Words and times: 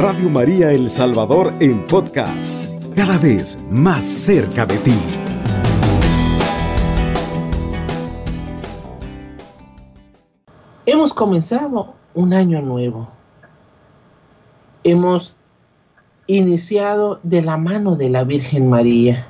Radio 0.00 0.30
María 0.30 0.70
El 0.70 0.90
Salvador 0.90 1.52
en 1.58 1.84
podcast, 1.88 2.64
cada 2.94 3.18
vez 3.18 3.58
más 3.68 4.06
cerca 4.06 4.64
de 4.64 4.78
ti. 4.78 4.94
Hemos 10.86 11.12
comenzado 11.12 11.94
un 12.14 12.32
año 12.32 12.62
nuevo. 12.62 13.08
Hemos 14.84 15.34
iniciado 16.28 17.18
de 17.24 17.42
la 17.42 17.56
mano 17.56 17.96
de 17.96 18.08
la 18.08 18.22
Virgen 18.22 18.70
María, 18.70 19.26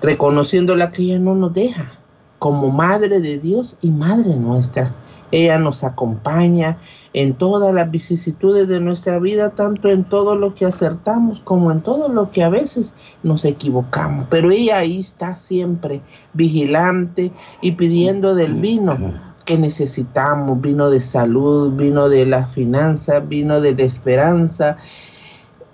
reconociéndola 0.00 0.92
que 0.92 1.02
ella 1.02 1.18
no 1.18 1.34
nos 1.34 1.52
deja 1.52 1.92
como 2.38 2.70
Madre 2.70 3.20
de 3.20 3.38
Dios 3.38 3.76
y 3.82 3.90
Madre 3.90 4.34
nuestra. 4.34 4.94
Ella 5.34 5.58
nos 5.58 5.82
acompaña 5.82 6.78
en 7.12 7.34
todas 7.34 7.74
las 7.74 7.90
vicisitudes 7.90 8.68
de 8.68 8.78
nuestra 8.78 9.18
vida, 9.18 9.50
tanto 9.50 9.88
en 9.88 10.04
todo 10.04 10.36
lo 10.36 10.54
que 10.54 10.64
acertamos 10.64 11.40
como 11.40 11.72
en 11.72 11.80
todo 11.80 12.08
lo 12.08 12.30
que 12.30 12.44
a 12.44 12.48
veces 12.48 12.94
nos 13.24 13.44
equivocamos. 13.44 14.28
Pero 14.30 14.52
ella 14.52 14.78
ahí 14.78 15.00
está 15.00 15.34
siempre 15.34 16.02
vigilante 16.34 17.32
y 17.60 17.72
pidiendo 17.72 18.36
del 18.36 18.54
vino 18.54 18.96
que 19.44 19.58
necesitamos, 19.58 20.60
vino 20.60 20.88
de 20.88 21.00
salud, 21.00 21.72
vino 21.72 22.08
de 22.08 22.26
la 22.26 22.46
finanza, 22.46 23.18
vino 23.18 23.60
de 23.60 23.74
la 23.74 23.82
esperanza. 23.82 24.76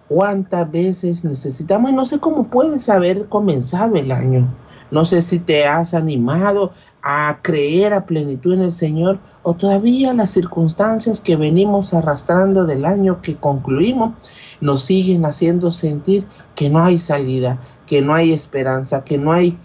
¿Cuántas 0.09 0.71
veces 0.71 1.23
necesitamos? 1.23 1.91
Y 1.91 1.95
no 1.95 2.07
sé 2.07 2.19
cómo 2.19 2.45
puedes 2.45 2.89
haber 2.89 3.27
comenzado 3.27 3.97
el 3.97 4.11
año. 4.11 4.49
No 4.91 5.05
sé 5.05 5.21
si 5.21 5.39
te 5.39 5.67
has 5.67 5.93
animado 5.93 6.73
a 7.03 7.39
creer 7.43 7.93
a 7.93 8.07
plenitud 8.07 8.55
en 8.55 8.63
el 8.63 8.73
Señor 8.73 9.19
o 9.43 9.55
todavía 9.55 10.13
las 10.13 10.31
circunstancias 10.31 11.21
que 11.21 11.37
venimos 11.37 11.95
arrastrando 11.95 12.67
del 12.67 12.85
año 12.85 13.23
que 13.23 13.37
concluimos 13.37 14.15
nos 14.61 14.83
siguen 14.83 15.25
haciendo 15.25 15.71
sentir 15.71 16.27
que 16.55 16.69
no 16.69 16.83
hay 16.83 16.99
salida, 16.99 17.59
que 17.87 18.03
no 18.03 18.15
hay 18.15 18.33
esperanza, 18.33 19.03
que 19.05 19.17
no 19.17 19.33
hay 19.33 19.57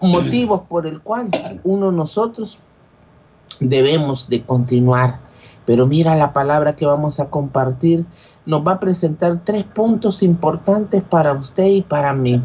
motivos 0.00 0.62
por 0.68 0.86
el 0.86 1.00
cual 1.00 1.28
uno 1.64 1.92
nosotros 1.92 2.58
debemos 3.60 4.28
de 4.28 4.42
continuar. 4.42 5.20
Pero 5.66 5.86
mira 5.86 6.14
la 6.16 6.32
palabra 6.32 6.76
que 6.76 6.86
vamos 6.86 7.20
a 7.20 7.28
compartir, 7.28 8.06
nos 8.46 8.66
va 8.66 8.72
a 8.72 8.80
presentar 8.80 9.40
tres 9.44 9.64
puntos 9.64 10.22
importantes 10.22 11.02
para 11.02 11.32
usted 11.32 11.66
y 11.66 11.82
para 11.82 12.14
mí. 12.14 12.40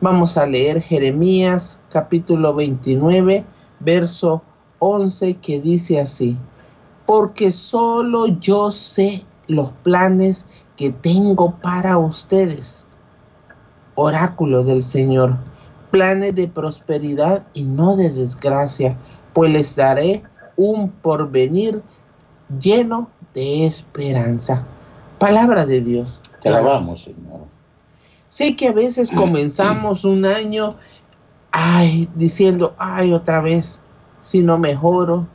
Vamos 0.00 0.36
a 0.36 0.46
leer 0.46 0.82
Jeremías 0.82 1.80
capítulo 1.88 2.54
29, 2.54 3.44
verso 3.80 4.42
11, 4.84 5.34
que 5.34 5.60
dice 5.60 6.00
así, 6.00 6.36
porque 7.06 7.52
solo 7.52 8.26
yo 8.26 8.72
sé 8.72 9.24
los 9.46 9.70
planes 9.84 10.44
que 10.76 10.90
tengo 10.90 11.54
para 11.62 11.98
ustedes. 11.98 12.84
Oráculo 13.94 14.64
del 14.64 14.82
Señor, 14.82 15.36
planes 15.92 16.34
de 16.34 16.48
prosperidad 16.48 17.44
y 17.54 17.62
no 17.62 17.94
de 17.94 18.10
desgracia, 18.10 18.96
pues 19.34 19.52
les 19.52 19.76
daré 19.76 20.24
un 20.56 20.90
porvenir 20.90 21.80
lleno 22.60 23.08
de 23.34 23.66
esperanza. 23.66 24.64
Palabra 25.20 25.64
de 25.64 25.80
Dios. 25.80 26.20
Te 26.40 26.48
alabamos, 26.48 27.04
Señor. 27.04 27.42
Sé 28.28 28.56
que 28.56 28.68
a 28.68 28.72
veces 28.72 29.10
comenzamos 29.10 30.04
un 30.04 30.24
año, 30.24 30.74
ay, 31.52 32.08
diciendo, 32.16 32.74
ay, 32.78 33.12
otra 33.12 33.40
vez, 33.42 33.81
si 34.22 34.42
no 34.42 34.58
mejoro, 34.58 35.26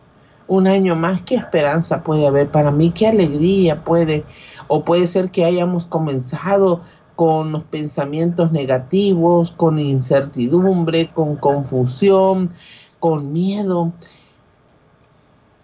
un 0.48 0.68
año 0.68 0.96
más, 0.96 1.22
¿qué 1.22 1.36
esperanza 1.36 2.04
puede 2.04 2.26
haber 2.26 2.50
para 2.50 2.72
mí? 2.72 2.92
¿Qué 2.92 3.08
alegría 3.08 3.84
puede? 3.84 4.24
O 4.68 4.84
puede 4.84 5.08
ser 5.08 5.30
que 5.30 5.46
hayamos 5.46 5.86
comenzado 5.86 6.82
con 7.16 7.52
los 7.52 7.64
pensamientos 7.64 8.52
negativos, 8.52 9.52
con 9.52 9.80
incertidumbre, 9.80 11.09
con 11.14 11.36
confusión, 11.36 12.52
con 13.00 13.34
miedo, 13.34 13.92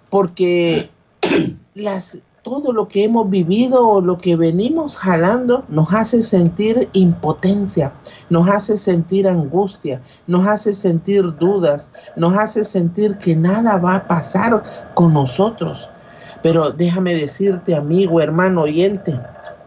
porque 0.10 0.90
las 1.74 2.18
todo 2.44 2.74
lo 2.74 2.90
que 2.90 3.06
hemos 3.06 3.30
vivido 3.30 3.88
o 3.88 4.02
lo 4.02 4.18
que 4.18 4.36
venimos 4.36 4.98
jalando 4.98 5.64
nos 5.70 5.94
hace 5.94 6.22
sentir 6.22 6.90
impotencia, 6.92 7.94
nos 8.30 8.50
hace 8.50 8.78
sentir 8.78 9.30
angustia, 9.30 10.02
nos 10.28 10.46
hace 10.46 10.74
sentir 10.74 11.24
dudas, 11.38 11.90
nos 12.18 12.38
hace 12.38 12.66
sentir 12.66 13.18
que 13.18 13.34
nada 13.34 13.78
va 13.78 13.96
a 13.96 14.08
pasar 14.08 14.62
con 14.94 15.14
nosotros. 15.14 15.90
Pero 16.42 16.72
déjame 16.72 17.16
decirte, 17.16 17.76
amigo, 17.76 18.20
hermano 18.20 18.64
oyente, 18.64 19.18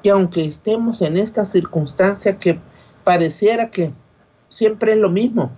que 0.03 0.10
aunque 0.10 0.44
estemos 0.44 1.00
en 1.00 1.16
esta 1.16 1.47
circunstancia 1.47 2.36
que 2.36 2.60
pareciera 3.04 3.70
que 3.70 3.94
siempre 4.50 4.92
es 4.92 4.98
lo 4.98 5.09
mismo, 5.09 5.50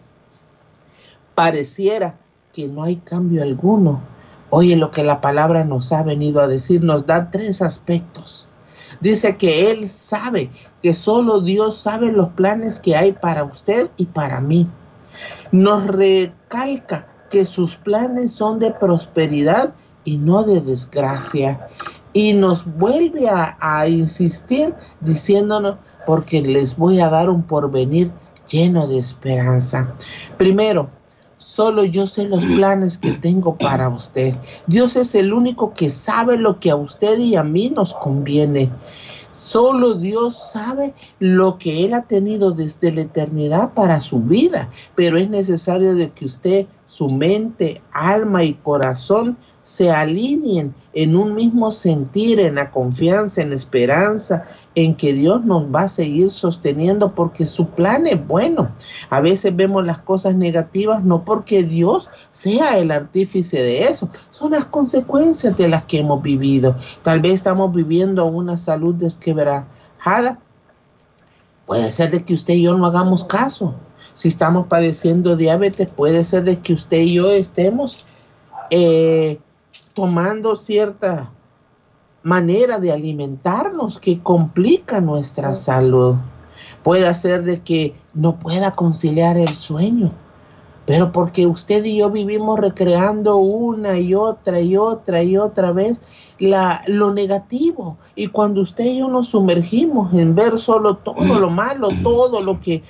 pareciera 1.34 2.14
que 2.52 2.68
no 2.68 2.84
hay 2.84 2.96
cambio 2.96 3.42
alguno, 3.42 4.00
Oye 4.50 4.76
lo 4.76 4.90
que 4.90 5.04
la 5.04 5.20
palabra 5.20 5.64
nos 5.64 5.92
ha 5.92 6.02
venido 6.02 6.40
a 6.40 6.48
decir, 6.48 6.82
nos 6.82 7.06
da 7.06 7.30
tres 7.30 7.60
aspectos. 7.60 8.48
Dice 9.00 9.36
que 9.36 9.70
Él 9.70 9.88
sabe, 9.88 10.50
que 10.82 10.94
solo 10.94 11.40
Dios 11.40 11.76
sabe 11.76 12.10
los 12.10 12.30
planes 12.30 12.80
que 12.80 12.96
hay 12.96 13.12
para 13.12 13.44
usted 13.44 13.90
y 13.96 14.06
para 14.06 14.40
mí. 14.40 14.66
Nos 15.52 15.86
recalca 15.86 17.06
que 17.30 17.44
sus 17.44 17.76
planes 17.76 18.32
son 18.32 18.58
de 18.58 18.70
prosperidad 18.72 19.74
y 20.04 20.16
no 20.16 20.42
de 20.42 20.60
desgracia. 20.60 21.68
Y 22.12 22.32
nos 22.32 22.64
vuelve 22.64 23.28
a, 23.28 23.56
a 23.60 23.86
insistir 23.86 24.74
diciéndonos, 25.00 25.76
porque 26.06 26.40
les 26.40 26.76
voy 26.76 27.00
a 27.00 27.10
dar 27.10 27.28
un 27.28 27.42
porvenir 27.42 28.10
lleno 28.48 28.86
de 28.86 28.98
esperanza. 28.98 29.94
Primero, 30.38 30.88
Solo 31.38 31.84
yo 31.84 32.04
sé 32.04 32.28
los 32.28 32.44
planes 32.44 32.98
que 32.98 33.12
tengo 33.12 33.56
para 33.56 33.88
usted. 33.88 34.34
Dios 34.66 34.96
es 34.96 35.14
el 35.14 35.32
único 35.32 35.72
que 35.72 35.88
sabe 35.88 36.36
lo 36.36 36.58
que 36.58 36.70
a 36.70 36.76
usted 36.76 37.18
y 37.18 37.36
a 37.36 37.44
mí 37.44 37.70
nos 37.70 37.94
conviene. 37.94 38.70
Solo 39.32 39.94
Dios 39.94 40.50
sabe 40.50 40.94
lo 41.20 41.58
que 41.58 41.84
Él 41.84 41.94
ha 41.94 42.02
tenido 42.02 42.50
desde 42.50 42.90
la 42.90 43.02
eternidad 43.02 43.72
para 43.72 44.00
su 44.00 44.18
vida, 44.18 44.68
pero 44.96 45.16
es 45.16 45.30
necesario 45.30 45.94
de 45.94 46.10
que 46.10 46.24
usted, 46.24 46.66
su 46.86 47.08
mente, 47.08 47.80
alma 47.92 48.42
y 48.42 48.54
corazón 48.54 49.36
se 49.62 49.92
alineen 49.92 50.74
en 50.92 51.14
un 51.14 51.34
mismo 51.34 51.70
sentir, 51.70 52.40
en 52.40 52.56
la 52.56 52.72
confianza, 52.72 53.40
en 53.40 53.50
la 53.50 53.56
esperanza, 53.56 54.44
en 54.84 54.94
que 54.94 55.12
Dios 55.12 55.44
nos 55.44 55.64
va 55.74 55.82
a 55.82 55.88
seguir 55.88 56.30
sosteniendo 56.30 57.12
porque 57.12 57.46
su 57.46 57.66
plan 57.66 58.06
es 58.06 58.24
bueno. 58.24 58.70
A 59.10 59.20
veces 59.20 59.56
vemos 59.56 59.84
las 59.84 59.98
cosas 59.98 60.36
negativas 60.36 61.02
no 61.02 61.24
porque 61.24 61.64
Dios 61.64 62.08
sea 62.30 62.78
el 62.78 62.92
artífice 62.92 63.60
de 63.60 63.88
eso, 63.88 64.08
son 64.30 64.52
las 64.52 64.66
consecuencias 64.66 65.56
de 65.56 65.66
las 65.66 65.84
que 65.86 65.98
hemos 65.98 66.22
vivido. 66.22 66.76
Tal 67.02 67.18
vez 67.18 67.32
estamos 67.32 67.74
viviendo 67.74 68.24
una 68.26 68.56
salud 68.56 68.94
desquebrajada. 68.94 70.38
Puede 71.66 71.90
ser 71.90 72.12
de 72.12 72.24
que 72.24 72.34
usted 72.34 72.54
y 72.54 72.62
yo 72.62 72.78
no 72.78 72.86
hagamos 72.86 73.24
caso. 73.24 73.74
Si 74.14 74.28
estamos 74.28 74.68
padeciendo 74.68 75.34
diabetes, 75.34 75.88
puede 75.88 76.24
ser 76.24 76.44
de 76.44 76.60
que 76.60 76.72
usted 76.72 76.98
y 76.98 77.14
yo 77.14 77.30
estemos 77.30 78.06
eh, 78.70 79.40
tomando 79.92 80.54
cierta 80.54 81.32
manera 82.28 82.78
de 82.78 82.92
alimentarnos 82.92 83.98
que 83.98 84.20
complica 84.22 85.00
nuestra 85.00 85.54
salud. 85.54 86.16
Puede 86.82 87.12
ser 87.14 87.42
de 87.42 87.62
que 87.62 87.94
no 88.12 88.38
pueda 88.38 88.72
conciliar 88.72 89.38
el 89.38 89.54
sueño, 89.54 90.10
pero 90.84 91.10
porque 91.10 91.46
usted 91.46 91.82
y 91.84 91.96
yo 91.96 92.10
vivimos 92.10 92.60
recreando 92.60 93.36
una 93.36 93.98
y 93.98 94.14
otra 94.14 94.60
y 94.60 94.76
otra 94.76 95.22
y 95.22 95.38
otra 95.38 95.72
vez 95.72 96.02
la, 96.38 96.82
lo 96.86 97.14
negativo. 97.14 97.96
Y 98.14 98.26
cuando 98.26 98.60
usted 98.60 98.84
y 98.84 98.98
yo 98.98 99.08
nos 99.08 99.28
sumergimos 99.28 100.12
en 100.12 100.34
ver 100.34 100.58
solo 100.58 100.98
todo 100.98 101.24
lo 101.24 101.48
malo, 101.48 101.88
todo 102.02 102.42
lo 102.42 102.60
que 102.60 102.82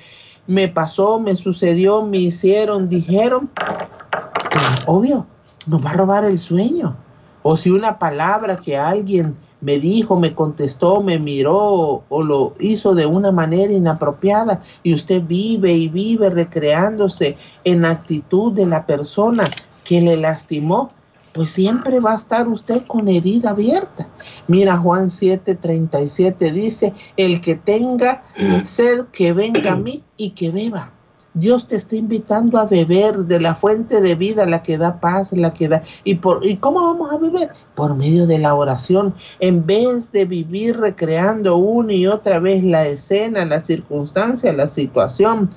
me 0.49 0.67
pasó, 0.67 1.20
me 1.20 1.37
sucedió, 1.37 2.02
me 2.02 2.19
hicieron, 2.19 2.88
dijeron, 2.88 3.50
pues, 3.55 4.64
obvio, 4.87 5.26
nos 5.69 5.84
va 5.84 5.91
a 5.91 5.94
robar 5.94 6.25
el 6.25 6.41
sueño. 6.41 6.96
O 7.43 7.56
si 7.56 7.70
una 7.70 7.99
palabra 7.99 8.58
que 8.58 8.76
alguien 8.76 9.37
me 9.61 9.79
dijo, 9.79 10.19
me 10.19 10.35
contestó, 10.35 11.00
me 11.02 11.19
miró 11.19 12.05
o 12.08 12.23
lo 12.23 12.55
hizo 12.61 12.94
de 12.94 13.06
una 13.06 13.32
manera 13.32 13.73
inapropiada 13.73 14.62
y 14.82 14.94
usted 14.94 15.23
vive 15.23 15.73
y 15.73 15.88
vive 15.88 16.31
recreándose 16.31 17.37
en 17.64 17.85
actitud 17.85 18.52
de 18.52 18.67
la 18.67 18.87
persona 18.87 19.50
que 19.85 20.00
le 20.00 20.17
lastimó, 20.17 20.93
pues 21.32 21.50
siempre 21.50 22.00
va 22.00 22.12
a 22.12 22.17
estar 22.17 22.46
usted 22.49 22.82
con 22.87 23.08
herida 23.08 23.50
abierta. 23.50 24.08
Mira 24.46 24.76
Juan 24.76 25.06
7:37 25.06 26.52
dice, 26.52 26.94
el 27.17 27.41
que 27.41 27.55
tenga 27.55 28.23
sed, 28.64 29.06
que 29.12 29.32
venga 29.32 29.73
a 29.73 29.76
mí 29.76 30.02
y 30.17 30.31
que 30.31 30.50
beba. 30.50 30.93
Dios 31.35 31.69
te 31.69 31.77
está 31.77 31.95
invitando 31.95 32.59
a 32.59 32.65
beber 32.65 33.19
de 33.19 33.41
la 33.41 33.55
fuente 33.55 34.01
de 34.01 34.15
vida, 34.15 34.47
la 34.47 34.63
que 34.63 34.79
da 34.79 34.99
paz, 35.01 35.33
la 35.33 35.53
que 35.53 35.69
da... 35.69 35.83
¿Y, 36.05 36.17
por, 36.17 36.45
¿Y 36.45 36.57
cómo 36.57 36.83
vamos 36.83 37.13
a 37.13 37.19
beber? 37.19 37.51
Por 37.75 37.95
medio 37.95 38.27
de 38.27 38.39
la 38.39 38.55
oración. 38.55 39.15
En 39.39 39.65
vez 39.67 40.11
de 40.11 40.25
vivir 40.25 40.79
recreando 40.79 41.57
una 41.57 41.93
y 41.93 42.07
otra 42.07 42.39
vez 42.41 42.65
la 42.65 42.87
escena, 42.87 43.45
la 43.45 43.61
circunstancia, 43.61 44.53
la 44.53 44.69
situación, 44.69 45.51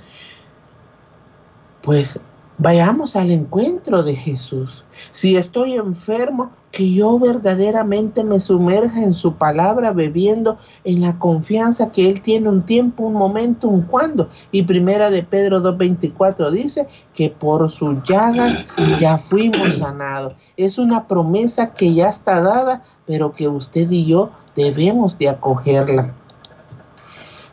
pues 1.82 2.20
vayamos 2.58 3.16
al 3.16 3.32
encuentro 3.32 4.04
de 4.04 4.16
Jesús. 4.16 4.86
Si 5.12 5.36
estoy 5.36 5.74
enfermo, 5.76 6.52
que 6.72 6.92
yo 6.92 7.20
verdaderamente 7.20 8.24
me 8.24 8.40
sumerja 8.40 9.04
en 9.04 9.14
su 9.14 9.36
palabra, 9.36 9.92
bebiendo 9.92 10.58
en 10.84 11.02
la 11.02 11.20
confianza 11.20 11.92
que 11.92 12.10
Él 12.10 12.22
tiene 12.22 12.50
un 12.50 12.64
tiempo, 12.64 13.04
un 13.04 13.14
momento, 13.14 13.68
un 13.68 13.82
cuando. 13.82 14.30
Y 14.52 14.64
primera 14.64 15.10
de 15.10 15.24
Pedro 15.24 15.62
2.24 15.62 16.50
dice 16.52 16.88
que 17.14 17.30
por 17.30 17.70
sus 17.70 18.02
llagas 18.04 18.66
ya 19.00 19.18
fuimos 19.18 19.78
sanados. 19.78 20.34
Es 20.56 20.78
una 20.78 21.08
promesa 21.08 21.74
que 21.74 21.94
ya 21.94 22.10
está 22.10 22.42
dada, 22.42 22.84
pero 23.06 23.34
que 23.34 23.48
usted 23.48 23.90
y 23.92 24.06
yo 24.06 24.32
debemos 24.56 25.18
de 25.18 25.30
acogerla. 25.30 26.14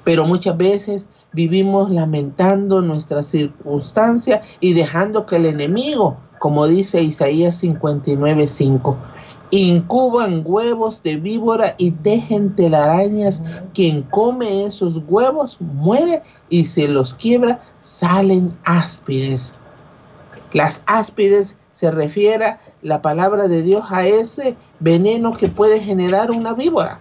Pero 0.05 0.25
muchas 0.25 0.57
veces 0.57 1.09
vivimos 1.33 1.91
lamentando 1.91 2.81
nuestra 2.81 3.23
circunstancia 3.23 4.43
y 4.61 4.73
dejando 4.73 5.27
que 5.27 5.37
el 5.37 5.47
enemigo 5.47 6.17
como 6.39 6.67
dice 6.67 7.03
Isaías 7.03 7.63
59:5. 7.63 8.97
Incuban 9.51 10.43
huevos 10.45 11.03
de 11.03 11.17
víbora 11.17 11.75
y 11.79 11.91
dejen 11.91 12.55
telarañas. 12.55 13.43
Quien 13.73 14.03
come 14.03 14.65
esos 14.65 15.01
huevos 15.09 15.59
muere 15.61 16.23
y 16.51 16.67
se 16.67 16.87
los 16.87 17.15
quiebra 17.15 17.61
salen 17.81 18.57
áspides. 18.65 19.55
Las 20.53 20.83
áspides 20.87 21.57
se 21.73 21.91
refiere 21.91 22.57
la 22.83 23.01
palabra 23.01 23.49
de 23.49 23.63
Dios 23.63 23.85
a 23.91 24.07
ese 24.07 24.57
veneno 24.81 25.37
que 25.37 25.49
puede 25.49 25.81
generar 25.81 26.31
una 26.31 26.53
víbora. 26.53 27.01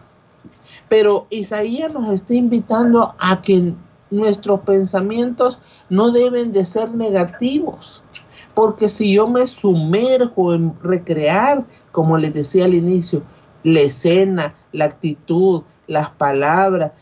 Pero 0.87 1.27
Isaías 1.29 1.91
nos 1.93 2.09
está 2.11 2.33
invitando 2.33 3.13
a 3.19 3.41
que 3.41 3.73
nuestros 4.09 4.61
pensamientos 4.61 5.59
no 5.89 6.11
deben 6.11 6.53
de 6.53 6.63
ser 6.63 6.91
negativos 6.91 8.01
porque 8.57 8.89
si 8.89 9.13
yo 9.13 9.27
me 9.27 9.45
sumerjo 9.45 10.51
en 10.51 10.73
recrear, 10.81 11.63
como 11.91 12.17
les 12.17 12.33
decía 12.33 12.65
al 12.65 12.73
inicio, 12.73 13.21
la 13.63 13.81
escena, 13.81 14.55
la 14.71 14.85
actitud, 14.85 15.61
las 15.85 16.09
palabras 16.09 16.93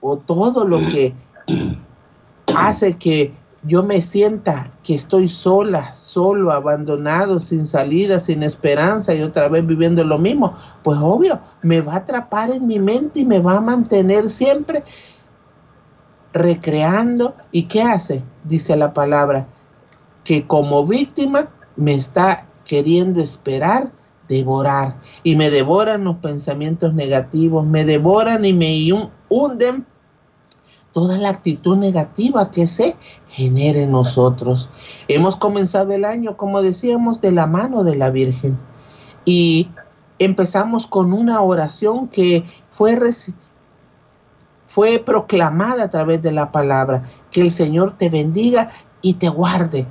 o 0.00 0.16
todo 0.16 0.64
lo 0.64 0.78
que 0.78 1.14
hace 2.56 2.98
que 2.98 3.32
yo 3.62 3.84
me 3.84 4.00
sienta 4.00 4.72
que 4.82 4.96
estoy 4.96 5.28
sola, 5.28 5.94
solo, 5.94 6.50
abandonado, 6.50 7.38
sin 7.38 7.66
salida, 7.66 8.18
sin 8.18 8.42
esperanza 8.42 9.14
y 9.14 9.22
otra 9.22 9.46
vez 9.46 9.64
viviendo 9.64 10.02
lo 10.02 10.18
mismo, 10.18 10.54
pues 10.82 10.98
obvio, 11.00 11.38
me 11.62 11.82
va 11.82 11.92
a 11.92 11.98
atrapar 11.98 12.50
en 12.50 12.66
mi 12.66 12.80
mente 12.80 13.20
y 13.20 13.24
me 13.24 13.38
va 13.38 13.58
a 13.58 13.60
mantener 13.60 14.28
siempre 14.28 14.82
recreando. 16.32 17.36
¿Y 17.52 17.66
qué 17.66 17.80
hace? 17.80 18.24
Dice 18.42 18.74
la 18.76 18.92
palabra, 18.92 19.46
que 20.24 20.46
como 20.46 20.86
víctima 20.86 21.48
me 21.76 21.94
está 21.94 22.46
queriendo 22.64 23.20
esperar 23.20 23.92
devorar 24.28 24.96
y 25.22 25.36
me 25.36 25.50
devoran 25.50 26.04
los 26.04 26.16
pensamientos 26.16 26.94
negativos, 26.94 27.66
me 27.66 27.84
devoran 27.84 28.44
y 28.44 28.52
me 28.52 28.90
hunden 29.28 29.86
toda 30.92 31.18
la 31.18 31.28
actitud 31.28 31.76
negativa 31.76 32.50
que 32.50 32.66
se 32.66 32.96
genera 33.28 33.80
en 33.80 33.90
nosotros. 33.90 34.70
Hemos 35.08 35.36
comenzado 35.36 35.92
el 35.92 36.04
año, 36.04 36.36
como 36.36 36.62
decíamos, 36.62 37.20
de 37.20 37.32
la 37.32 37.46
mano 37.46 37.84
de 37.84 37.96
la 37.96 38.10
Virgen 38.10 38.56
y 39.24 39.68
empezamos 40.18 40.86
con 40.86 41.12
una 41.12 41.40
oración 41.40 42.08
que 42.08 42.44
fue, 42.70 42.98
fue 44.68 45.02
proclamada 45.04 45.84
a 45.84 45.90
través 45.90 46.22
de 46.22 46.32
la 46.32 46.52
palabra. 46.52 47.02
Que 47.30 47.40
el 47.40 47.50
Señor 47.50 47.96
te 47.98 48.08
bendiga 48.08 48.70
y 49.02 49.14
te 49.14 49.28
guarde 49.28 49.86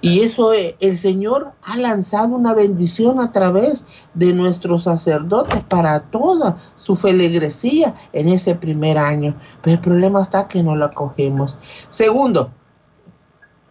y 0.00 0.20
eso 0.20 0.52
eh, 0.52 0.76
el 0.80 0.96
Señor 0.96 1.52
ha 1.62 1.76
lanzado 1.76 2.36
una 2.36 2.54
bendición 2.54 3.20
a 3.20 3.32
través 3.32 3.84
de 4.14 4.32
nuestros 4.32 4.84
sacerdotes 4.84 5.60
para 5.68 6.00
toda 6.00 6.58
su 6.76 6.94
feligresía 6.96 7.94
en 8.12 8.28
ese 8.28 8.54
primer 8.54 8.98
año. 8.98 9.34
Pero 9.62 9.74
el 9.74 9.80
problema 9.80 10.22
está 10.22 10.46
que 10.46 10.62
no 10.62 10.76
lo 10.76 10.84
acogemos. 10.84 11.58
Segundo, 11.90 12.50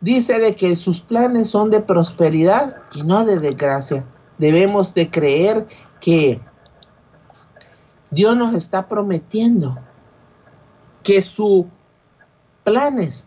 dice 0.02 0.40
de 0.40 0.56
que 0.56 0.76
sus 0.76 1.02
planes 1.02 1.50
son 1.50 1.70
de 1.70 1.80
prosperidad 1.80 2.76
y 2.94 3.04
no 3.04 3.24
de 3.24 3.40
desgracia. 3.40 4.06
Debemos 4.38 4.94
de 4.94 5.10
creer 5.10 5.68
que 6.02 6.42
Dios 8.12 8.36
nos 8.36 8.54
está 8.54 8.88
prometiendo 8.88 9.78
que 11.04 11.22
sus 11.22 11.66
planes 12.64 13.27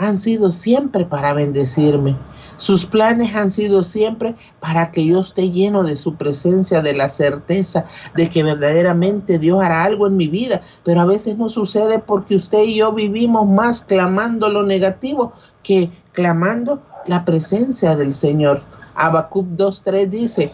han 0.00 0.18
sido 0.18 0.50
siempre 0.50 1.04
para 1.04 1.34
bendecirme. 1.34 2.16
Sus 2.56 2.86
planes 2.86 3.36
han 3.36 3.50
sido 3.50 3.82
siempre 3.82 4.34
para 4.58 4.90
que 4.92 5.04
yo 5.04 5.20
esté 5.20 5.50
lleno 5.50 5.82
de 5.82 5.94
su 5.94 6.14
presencia, 6.14 6.80
de 6.80 6.94
la 6.94 7.10
certeza 7.10 7.84
de 8.16 8.30
que 8.30 8.42
verdaderamente 8.42 9.38
Dios 9.38 9.62
hará 9.62 9.84
algo 9.84 10.06
en 10.06 10.16
mi 10.16 10.26
vida. 10.26 10.62
Pero 10.84 11.02
a 11.02 11.04
veces 11.04 11.36
no 11.36 11.50
sucede 11.50 11.98
porque 11.98 12.34
usted 12.34 12.62
y 12.62 12.76
yo 12.76 12.92
vivimos 12.92 13.46
más 13.46 13.82
clamando 13.82 14.48
lo 14.48 14.62
negativo 14.62 15.34
que 15.62 15.90
clamando 16.12 16.82
la 17.06 17.26
presencia 17.26 17.94
del 17.94 18.14
Señor. 18.14 18.62
Habacuc 18.94 19.46
2.3 19.48 20.08
dice, 20.08 20.52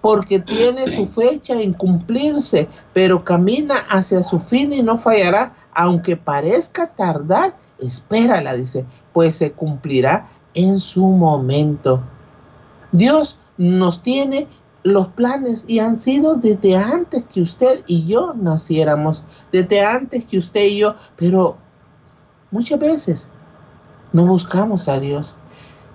porque 0.00 0.38
tiene 0.38 0.88
su 0.88 1.08
fecha 1.08 1.60
en 1.60 1.72
cumplirse, 1.72 2.68
pero 2.92 3.24
camina 3.24 3.74
hacia 3.88 4.22
su 4.22 4.38
fin 4.38 4.72
y 4.72 4.82
no 4.82 4.98
fallará, 4.98 5.52
aunque 5.72 6.16
parezca 6.16 6.86
tardar 6.86 7.63
espérala, 7.86 8.54
dice, 8.54 8.84
pues 9.12 9.36
se 9.36 9.52
cumplirá 9.52 10.28
en 10.54 10.80
su 10.80 11.06
momento. 11.06 12.02
Dios 12.92 13.38
nos 13.56 14.02
tiene 14.02 14.48
los 14.82 15.08
planes 15.08 15.64
y 15.66 15.78
han 15.78 16.00
sido 16.00 16.36
desde 16.36 16.76
antes 16.76 17.24
que 17.32 17.40
usted 17.40 17.82
y 17.86 18.06
yo 18.06 18.34
naciéramos, 18.34 19.24
desde 19.50 19.84
antes 19.84 20.24
que 20.26 20.38
usted 20.38 20.66
y 20.66 20.78
yo, 20.78 20.94
pero 21.16 21.56
muchas 22.50 22.78
veces 22.78 23.28
no 24.12 24.26
buscamos 24.26 24.88
a 24.88 25.00
Dios. 25.00 25.36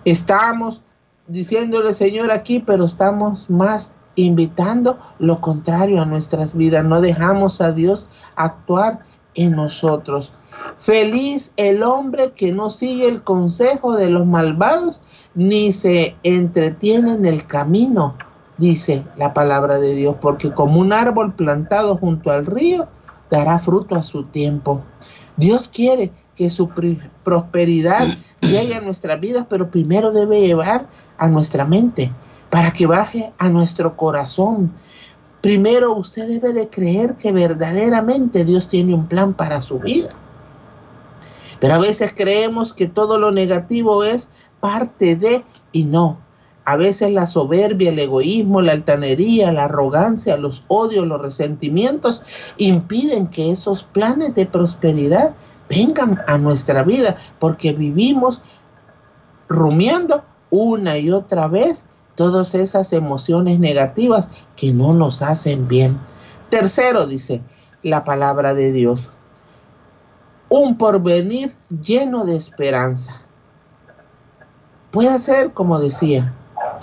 Estamos 0.06 0.82
diciéndole 1.28 1.94
Señor 1.94 2.32
aquí, 2.32 2.60
pero 2.60 2.86
estamos 2.86 3.50
más 3.50 3.92
invitando 4.16 5.00
lo 5.20 5.40
contrario 5.40 6.02
a 6.02 6.06
nuestras 6.06 6.56
vidas. 6.56 6.84
No 6.84 7.00
dejamos 7.00 7.62
a 7.62 7.72
Dios 7.72 8.10
actuar 8.36 9.00
en 9.36 9.52
nosotros. 9.52 10.34
Feliz 10.78 11.52
el 11.58 11.84
hombre 11.84 12.32
que 12.34 12.52
no 12.52 12.70
sigue 12.70 13.08
el 13.08 13.22
consejo 13.22 13.96
de 13.96 14.10
los 14.10 14.26
malvados, 14.26 15.02
ni 15.36 15.74
se 15.74 16.16
entretiene 16.24 17.14
en 17.14 17.26
el 17.26 17.46
camino, 17.46 18.16
dice 18.58 19.04
la 19.18 19.34
palabra 19.34 19.80
de 19.80 19.96
Dios, 19.96 20.16
porque 20.22 20.52
como 20.52 20.80
un 20.80 20.94
árbol 20.94 21.34
plantado 21.34 21.98
junto 21.98 22.32
al 22.32 22.46
río, 22.46 22.88
dará 23.30 23.60
fruto 23.60 23.96
a 23.96 24.04
su 24.04 24.24
tiempo. 24.24 24.82
Dios 25.38 25.68
quiere 25.68 26.12
que 26.36 26.50
su 26.50 26.70
prosperidad 27.24 28.18
llegue 28.42 28.76
a 28.76 28.82
nuestra 28.82 29.18
vida, 29.18 29.48
pero 29.50 29.70
primero 29.70 30.12
debe 30.12 30.42
llevar 30.42 30.88
a 31.18 31.28
nuestra 31.28 31.66
mente, 31.66 32.12
para 32.50 32.72
que 32.72 32.88
baje 32.88 33.34
a 33.38 33.50
nuestro 33.50 33.96
corazón. 33.98 34.72
Primero 35.42 35.96
usted 35.96 36.28
debe 36.28 36.54
de 36.54 36.70
creer 36.70 37.16
que 37.16 37.32
verdaderamente 37.32 38.44
Dios 38.46 38.68
tiene 38.68 38.94
un 38.94 39.08
plan 39.08 39.34
para 39.34 39.62
su 39.62 39.80
vida. 39.80 40.10
Pero 41.60 41.76
a 41.76 41.80
veces 41.80 42.14
creemos 42.16 42.74
que 42.74 42.88
todo 42.88 43.18
lo 43.18 43.32
negativo 43.32 44.04
es 44.04 44.30
parte 44.60 45.16
de 45.16 45.44
y 45.72 45.84
no. 45.84 46.20
A 46.66 46.76
veces 46.76 47.12
la 47.12 47.26
soberbia, 47.26 47.90
el 47.90 48.00
egoísmo, 48.00 48.62
la 48.62 48.74
altanería, 48.74 49.52
la 49.52 49.66
arrogancia, 49.66 50.38
los 50.38 50.64
odios, 50.68 51.08
los 51.08 51.22
resentimientos 51.22 52.24
impiden 52.58 53.28
que 53.28 53.52
esos 53.52 53.84
planes 53.84 54.36
de 54.36 54.46
prosperidad 54.46 55.34
vengan 55.68 56.22
a 56.28 56.38
nuestra 56.38 56.84
vida 56.84 57.18
porque 57.40 57.74
vivimos 57.74 58.42
rumiando 59.48 60.24
una 60.52 60.98
y 60.98 61.12
otra 61.12 61.48
vez 61.48 61.86
todas 62.16 62.54
esas 62.54 62.92
emociones 62.94 63.60
negativas 63.60 64.30
que 64.56 64.74
no 64.74 64.94
nos 64.94 65.22
hacen 65.22 65.68
bien. 65.68 66.00
Tercero, 66.50 67.08
dice 67.08 67.42
la 67.82 68.04
palabra 68.04 68.54
de 68.54 68.72
Dios, 68.72 69.10
un 70.50 70.78
porvenir 70.78 71.56
lleno 71.70 72.26
de 72.26 72.36
esperanza. 72.36 73.22
Puede 74.92 75.20
ser, 75.20 75.54
como 75.54 75.80
decía, 75.80 76.34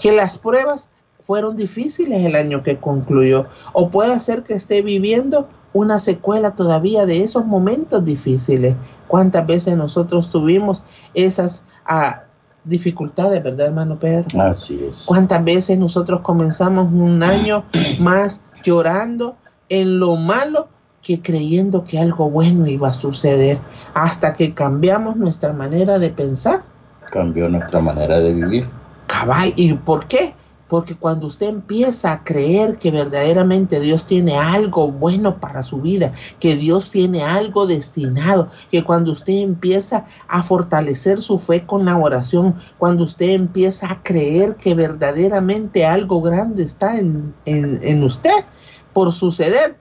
que 0.00 0.12
las 0.12 0.38
pruebas 0.38 0.88
fueron 1.26 1.56
difíciles 1.56 2.25
el 2.25 2.37
año 2.37 2.62
que 2.62 2.78
concluyó, 2.78 3.46
o 3.73 3.90
puede 3.90 4.18
ser 4.20 4.44
que 4.44 4.54
esté 4.54 4.80
viviendo 4.80 5.49
una 5.73 5.99
secuela 5.99 6.52
todavía 6.52 7.04
de 7.04 7.23
esos 7.23 7.44
momentos 7.44 8.04
difíciles. 8.04 8.76
¿Cuántas 9.08 9.46
veces 9.46 9.76
nosotros 9.76 10.30
tuvimos 10.30 10.85
esas 11.14 11.64
ah, 11.85 12.23
dificultades, 12.64 13.42
verdad, 13.42 13.66
hermano 13.66 13.99
Pedro? 13.99 14.40
Así 14.40 14.82
es. 14.88 15.02
¿Cuántas 15.04 15.44
veces 15.44 15.76
nosotros 15.78 16.20
comenzamos 16.20 16.92
un 16.92 17.23
año 17.23 17.64
más 17.99 18.40
llorando 18.62 19.37
en 19.68 19.99
lo 19.99 20.16
malo 20.16 20.68
que 21.07 21.23
creyendo 21.23 21.85
que 21.85 22.01
algo 22.01 22.29
bueno 22.29 22.67
iba 22.67 22.89
a 22.89 22.93
suceder 22.93 23.61
hasta 23.95 24.33
que 24.35 24.55
cambiamos 24.55 25.15
nuestra 25.15 25.53
manera 25.53 26.01
de 26.01 26.11
pensar? 26.11 26.65
Cambió 27.13 27.49
nuestra 27.49 27.79
manera 27.79 28.19
de 28.19 28.35
vivir. 28.35 28.69
Cabal, 29.07 29.53
¿y 29.55 29.73
por 29.75 30.09
qué? 30.09 30.35
Porque 30.67 30.97
cuando 30.97 31.29
usted 31.29 31.47
empieza 31.47 32.11
a 32.11 32.25
creer 32.25 32.79
que 32.79 32.91
verdaderamente 32.91 33.79
Dios 33.79 34.05
tiene 34.05 34.37
algo 34.37 34.91
bueno 34.91 35.39
para 35.39 35.63
su 35.63 35.81
vida, 35.81 36.11
que 36.41 36.57
Dios 36.57 36.91
tiene 36.91 37.23
algo 37.23 37.69
destinado, 37.69 38.49
que 38.73 38.83
cuando 38.83 39.13
usted 39.13 39.35
empieza 39.35 40.07
a 40.27 40.43
fortalecer 40.43 41.23
su 41.23 41.39
fe 41.39 41.65
con 41.67 41.85
la 41.85 41.97
oración, 41.97 42.57
cuando 42.79 43.05
usted 43.05 43.31
empieza 43.31 43.93
a 43.93 44.03
creer 44.03 44.57
que 44.57 44.75
verdaderamente 44.75 45.87
algo 45.87 46.21
grande 46.21 46.65
está 46.65 46.99
en, 46.99 47.33
en 47.45 48.03
usted 48.03 48.45
por 48.93 49.13
suceder, 49.13 49.77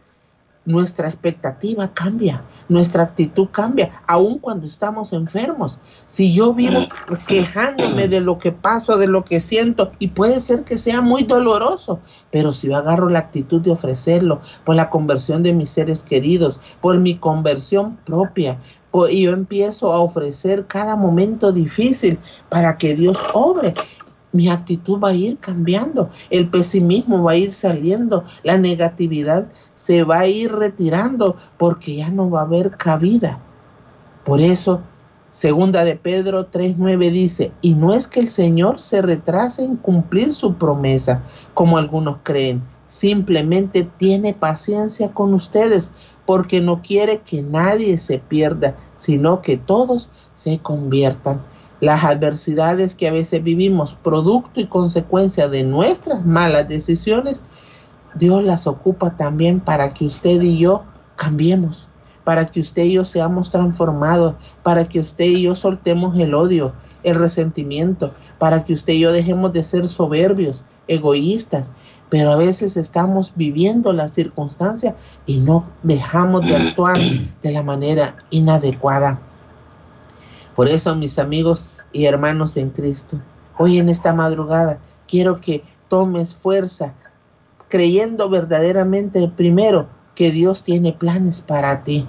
nuestra 0.66 1.08
expectativa 1.08 1.94
cambia, 1.94 2.44
nuestra 2.70 3.04
actitud 3.04 3.48
cambia, 3.52 4.02
aun 4.08 4.40
cuando 4.40 4.66
estamos 4.66 5.14
enfermos. 5.14 5.80
Si 6.08 6.34
yo 6.34 6.54
vivo 6.54 6.80
quejándome 7.28 8.08
de 8.08 8.22
lo 8.22 8.40
que 8.40 8.52
paso, 8.52 8.98
de 8.98 9.08
lo 9.08 9.24
que 9.24 9.40
siento, 9.40 9.92
y 10.00 10.10
puede 10.10 10.42
ser 10.42 10.64
que 10.64 10.78
sea 10.78 11.02
muy 11.02 11.24
doloroso, 11.24 12.00
pero 12.32 12.54
si 12.54 12.68
yo 12.68 12.78
agarro 12.78 13.10
la 13.10 13.20
actitud 13.20 13.62
de 13.62 13.72
ofrecerlo 13.72 14.42
por 14.64 14.76
la 14.76 14.90
conversión 14.90 15.44
de 15.44 15.54
mis 15.54 15.70
seres 15.70 16.04
queridos, 16.04 16.60
por 16.82 16.98
mi 16.98 17.18
conversión 17.18 17.98
propia, 18.06 18.60
y 19.10 19.24
yo 19.24 19.32
empiezo 19.32 19.92
a 19.92 20.00
ofrecer 20.00 20.68
cada 20.68 20.96
momento 20.96 21.52
difícil 21.52 22.18
para 22.50 22.78
que 22.78 22.96
Dios 22.96 23.18
obre, 23.34 23.74
mi 24.36 24.50
actitud 24.50 25.00
va 25.00 25.10
a 25.10 25.14
ir 25.14 25.38
cambiando, 25.38 26.10
el 26.30 26.50
pesimismo 26.50 27.24
va 27.24 27.32
a 27.32 27.38
ir 27.38 27.54
saliendo, 27.54 28.26
la 28.44 28.58
negatividad 28.58 29.48
se 29.86 30.04
va 30.04 30.20
a 30.20 30.28
ir 30.28 30.52
retirando 30.52 31.36
porque 31.58 31.98
ya 31.98 32.10
no 32.10 32.30
va 32.30 32.42
a 32.42 32.46
haber 32.46 32.72
cabida. 32.72 33.40
Por 34.24 34.42
eso, 34.42 34.82
segunda 35.32 35.86
de 35.86 35.96
Pedro 35.96 36.50
3.9 36.50 37.12
dice, 37.12 37.52
y 37.62 37.76
no 37.76 37.94
es 37.94 38.08
que 38.08 38.20
el 38.20 38.28
Señor 38.28 38.80
se 38.80 39.02
retrase 39.02 39.64
en 39.64 39.76
cumplir 39.76 40.34
su 40.34 40.56
promesa, 40.56 41.24
como 41.54 41.78
algunos 41.78 42.18
creen, 42.24 42.64
simplemente 42.88 43.88
tiene 43.98 44.34
paciencia 44.34 45.12
con 45.12 45.34
ustedes 45.34 45.92
porque 46.26 46.62
no 46.62 46.82
quiere 46.82 47.20
que 47.20 47.44
nadie 47.44 47.98
se 48.00 48.18
pierda, 48.18 48.76
sino 48.96 49.42
que 49.42 49.58
todos 49.58 50.10
se 50.34 50.58
conviertan. 50.60 51.42
Las 51.82 52.04
adversidades 52.04 52.96
que 52.96 53.08
a 53.08 53.12
veces 53.12 53.44
vivimos, 53.44 53.96
producto 53.96 54.60
y 54.62 54.66
consecuencia 54.66 55.48
de 55.48 55.64
nuestras 55.64 56.26
malas 56.26 56.68
decisiones, 56.68 57.44
Dios 58.16 58.44
las 58.44 58.66
ocupa 58.68 59.18
también 59.18 59.60
para 59.60 59.94
que 59.94 60.06
usted 60.06 60.42
y 60.42 60.58
yo 60.58 60.84
cambiemos, 61.16 61.90
para 62.24 62.48
que 62.48 62.60
usted 62.60 62.84
y 62.84 62.94
yo 62.94 63.06
seamos 63.06 63.52
transformados, 63.52 64.36
para 64.64 64.86
que 64.88 65.00
usted 65.00 65.26
y 65.26 65.44
yo 65.44 65.56
soltemos 65.56 66.18
el 66.18 66.34
odio, 66.34 66.74
el 67.04 67.16
resentimiento, 67.16 68.14
para 68.40 68.66
que 68.66 68.74
usted 68.74 68.94
y 68.94 69.00
yo 69.00 69.12
dejemos 69.12 69.54
de 69.54 69.64
ser 69.64 69.88
soberbios, 69.90 70.66
egoístas, 70.88 71.68
pero 72.10 72.32
a 72.32 72.36
veces 72.36 72.78
estamos 72.78 73.34
viviendo 73.36 73.92
la 73.92 74.08
circunstancia 74.08 74.96
y 75.26 75.40
no 75.40 75.66
dejamos 75.84 76.46
de 76.46 76.56
actuar 76.56 77.00
de 77.42 77.52
la 77.52 77.64
manera 77.64 78.16
inadecuada. 78.30 79.20
Por 80.56 80.68
eso, 80.70 80.96
mis 80.96 81.20
amigos 81.20 81.66
y 81.92 82.06
hermanos 82.06 82.56
en 82.58 82.70
Cristo, 82.70 83.20
hoy 83.58 83.80
en 83.80 83.90
esta 83.90 84.14
madrugada 84.14 84.80
quiero 85.08 85.42
que 85.42 85.64
tomes 85.90 86.36
fuerza, 86.36 86.94
creyendo 87.70 88.30
verdaderamente 88.30 89.28
primero 89.36 89.88
que 90.16 90.32
Dios 90.32 90.64
tiene 90.64 90.94
planes 90.94 91.42
para 91.42 91.84
ti. 91.84 92.08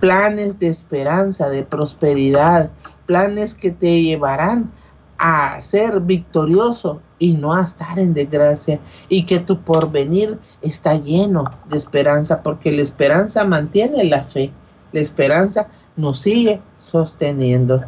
Planes 0.00 0.58
de 0.58 0.68
esperanza, 0.68 1.48
de 1.48 1.62
prosperidad, 1.62 2.70
planes 3.06 3.54
que 3.54 3.70
te 3.70 4.02
llevarán 4.02 4.70
a 5.18 5.60
ser 5.60 6.00
victorioso 6.00 7.00
y 7.18 7.34
no 7.34 7.54
a 7.54 7.62
estar 7.62 7.98
en 7.98 8.12
desgracia 8.12 8.80
y 9.08 9.24
que 9.24 9.38
tu 9.38 9.60
porvenir 9.60 10.38
está 10.60 10.94
lleno 10.94 11.44
de 11.68 11.76
esperanza 11.76 12.42
porque 12.42 12.72
la 12.72 12.82
esperanza 12.82 13.44
mantiene 13.44 14.04
la 14.04 14.24
fe, 14.24 14.50
la 14.92 15.00
esperanza 15.00 15.68
nos 15.96 16.20
sigue 16.20 16.60
sosteniendo. 16.76 17.82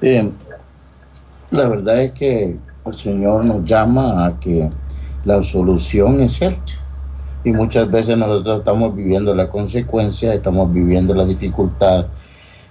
Bien, 0.00 0.32
la 1.50 1.68
verdad 1.68 2.02
es 2.02 2.12
que 2.12 2.56
el 2.86 2.94
Señor 2.94 3.44
nos 3.44 3.64
llama 3.64 4.26
a 4.26 4.38
que 4.38 4.70
la 5.26 5.42
solución 5.42 6.20
es 6.20 6.40
Él. 6.40 6.56
Y 7.44 7.52
muchas 7.52 7.90
veces 7.90 8.16
nosotros 8.16 8.60
estamos 8.60 8.94
viviendo 8.94 9.34
la 9.34 9.48
consecuencia, 9.48 10.32
estamos 10.32 10.72
viviendo 10.72 11.14
la 11.14 11.24
dificultad, 11.24 12.06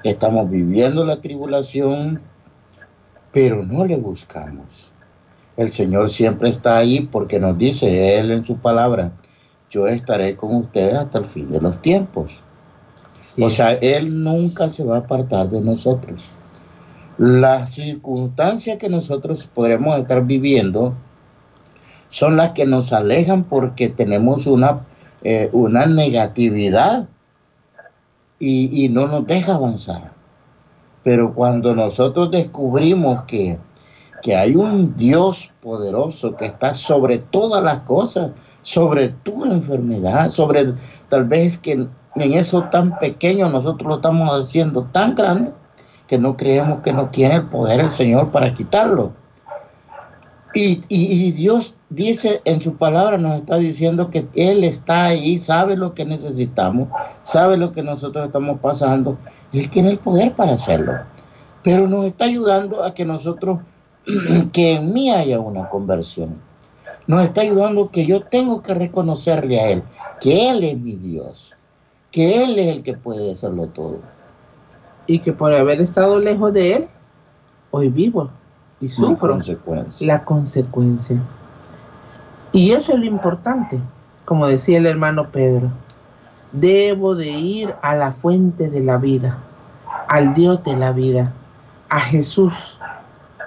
estamos 0.03 0.49
viviendo 0.49 1.05
la 1.05 1.21
tribulación, 1.21 2.21
pero 3.31 3.63
no 3.63 3.85
le 3.85 3.97
buscamos. 3.97 4.91
El 5.57 5.71
Señor 5.71 6.09
siempre 6.09 6.49
está 6.49 6.77
ahí 6.77 7.01
porque 7.01 7.39
nos 7.39 7.57
dice 7.57 8.17
Él 8.17 8.31
en 8.31 8.45
su 8.45 8.57
palabra, 8.57 9.11
yo 9.69 9.87
estaré 9.87 10.35
con 10.35 10.55
ustedes 10.55 10.93
hasta 10.93 11.19
el 11.19 11.25
fin 11.25 11.51
de 11.51 11.59
los 11.59 11.81
tiempos. 11.81 12.41
O 13.37 13.49
sea, 13.49 13.71
Él 13.73 14.23
nunca 14.23 14.69
se 14.69 14.83
va 14.85 14.95
a 14.95 14.99
apartar 14.99 15.49
de 15.49 15.59
nosotros. 15.59 16.23
Las 17.17 17.73
circunstancias 17.73 18.77
que 18.77 18.89
nosotros 18.89 19.49
podremos 19.53 19.97
estar 19.97 20.25
viviendo 20.25 20.93
son 22.15 22.37
las 22.37 22.51
que 22.51 22.65
nos 22.65 22.93
alejan 22.93 23.43
porque 23.43 23.89
tenemos 23.89 24.47
una, 24.47 24.85
eh, 25.21 25.49
una 25.51 25.85
negatividad 25.85 27.09
y, 28.39 28.85
y 28.85 28.87
no 28.87 29.05
nos 29.07 29.27
deja 29.27 29.55
avanzar. 29.55 30.13
Pero 31.03 31.33
cuando 31.33 31.75
nosotros 31.75 32.31
descubrimos 32.31 33.23
que, 33.23 33.57
que 34.21 34.33
hay 34.33 34.55
un 34.55 34.95
Dios 34.95 35.51
poderoso 35.61 36.37
que 36.37 36.45
está 36.45 36.73
sobre 36.73 37.17
todas 37.17 37.61
las 37.61 37.81
cosas, 37.81 38.31
sobre 38.61 39.09
tu 39.09 39.43
enfermedad, 39.43 40.31
sobre 40.31 40.73
tal 41.09 41.25
vez 41.25 41.57
que 41.57 41.73
en 41.73 42.33
eso 42.33 42.63
tan 42.71 42.97
pequeño 42.97 43.49
nosotros 43.49 43.89
lo 43.89 43.95
estamos 43.97 44.29
haciendo 44.41 44.83
tan 44.85 45.15
grande 45.15 45.51
que 46.07 46.17
no 46.17 46.37
creemos 46.37 46.79
que 46.79 46.93
no 46.93 47.09
tiene 47.09 47.35
el 47.35 47.47
poder 47.47 47.81
el 47.81 47.91
Señor 47.91 48.31
para 48.31 48.53
quitarlo. 48.53 49.11
Y, 50.53 50.81
y, 50.87 51.27
y 51.27 51.33
Dios 51.33 51.74
dice 51.89 52.41
en 52.45 52.61
su 52.61 52.75
palabra, 52.75 53.17
nos 53.17 53.39
está 53.39 53.57
diciendo 53.57 54.09
que 54.09 54.27
Él 54.35 54.63
está 54.63 55.05
ahí, 55.05 55.37
sabe 55.37 55.75
lo 55.77 55.93
que 55.93 56.05
necesitamos, 56.05 56.89
sabe 57.23 57.57
lo 57.57 57.71
que 57.71 57.83
nosotros 57.83 58.25
estamos 58.25 58.59
pasando, 58.59 59.17
Él 59.53 59.69
tiene 59.69 59.91
el 59.91 59.99
poder 59.99 60.33
para 60.33 60.53
hacerlo. 60.53 60.93
Pero 61.63 61.87
nos 61.87 62.05
está 62.05 62.25
ayudando 62.25 62.83
a 62.83 62.93
que 62.93 63.05
nosotros, 63.05 63.59
que 64.51 64.73
en 64.73 64.93
mí 64.93 65.11
haya 65.11 65.39
una 65.39 65.69
conversión. 65.69 66.35
Nos 67.07 67.23
está 67.23 67.41
ayudando 67.41 67.91
que 67.91 68.05
yo 68.05 68.23
tengo 68.23 68.63
que 68.63 68.73
reconocerle 68.73 69.59
a 69.59 69.69
Él, 69.69 69.83
que 70.21 70.49
Él 70.49 70.63
es 70.63 70.77
mi 70.79 70.95
Dios, 70.95 71.53
que 72.11 72.43
Él 72.43 72.57
es 72.57 72.75
el 72.75 72.83
que 72.83 72.93
puede 72.93 73.33
hacerlo 73.33 73.67
todo. 73.67 73.99
Y 75.07 75.19
que 75.19 75.31
por 75.33 75.53
haber 75.53 75.81
estado 75.81 76.17
lejos 76.17 76.51
de 76.51 76.73
Él, 76.73 76.87
hoy 77.69 77.89
vivo 77.89 78.31
y 78.81 78.89
sufro 78.89 79.37
la 79.99 80.25
consecuencia. 80.25 81.21
Y 82.55 82.71
eso 82.71 82.93
es 82.93 82.99
lo 82.99 83.05
importante, 83.05 83.81
como 84.23 84.47
decía 84.47 84.77
el 84.77 84.85
hermano 84.85 85.27
Pedro. 85.29 85.71
Debo 86.53 87.13
de 87.13 87.27
ir 87.27 87.75
a 87.81 87.97
la 87.97 88.13
fuente 88.13 88.69
de 88.69 88.79
la 88.79 88.97
vida, 88.97 89.39
al 90.07 90.33
Dios 90.33 90.63
de 90.63 90.77
la 90.77 90.93
vida, 90.93 91.33
a 91.89 91.99
Jesús, 91.99 92.79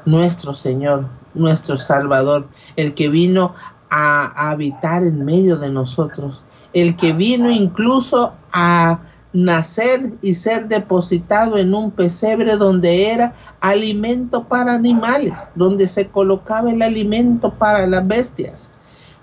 nuestro 0.05 0.53
Señor, 0.53 1.07
nuestro 1.33 1.79
Salvador, 1.79 2.49
el 2.77 2.93
que 2.93 3.09
vino 3.09 3.55
a, 3.89 4.51
habitar 4.51 5.03
en 5.03 5.25
medio 5.25 5.57
de 5.57 5.71
nosotros, 5.71 6.45
el 6.75 6.95
que 6.95 7.15
vino 7.15 7.51
incluso 7.51 8.35
a 8.53 8.99
nacer 9.33 10.13
y 10.21 10.35
ser 10.35 10.69
depositado 10.69 11.57
en 11.57 11.73
un 11.73 11.93
pesebre 11.93 12.57
donde 12.57 13.11
era 13.11 13.33
alimento 13.61 14.45
para 14.45 14.75
animales, 14.75 15.33
donde 15.55 15.89
se 15.89 16.09
colocaba 16.09 16.71
el 16.71 16.83
alimento 16.83 17.55
para 17.55 17.87
las 17.87 18.07
bestias 18.07 18.71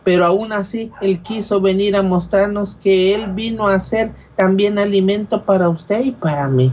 pero 0.06 0.24
aún 0.24 0.54
así 0.54 0.92
Él 1.02 1.22
quiso 1.24 1.60
venir 1.60 1.98
a 1.98 2.04
mostrarnos 2.04 2.76
que 2.76 3.14
Él 3.14 3.34
vino 3.34 3.68
a 3.68 3.80
ser 3.82 4.12
también 4.38 4.78
alimento 4.80 5.44
para 5.44 5.68
usted 5.68 6.06
y 6.06 6.12
para 6.12 6.48
mí. 6.48 6.72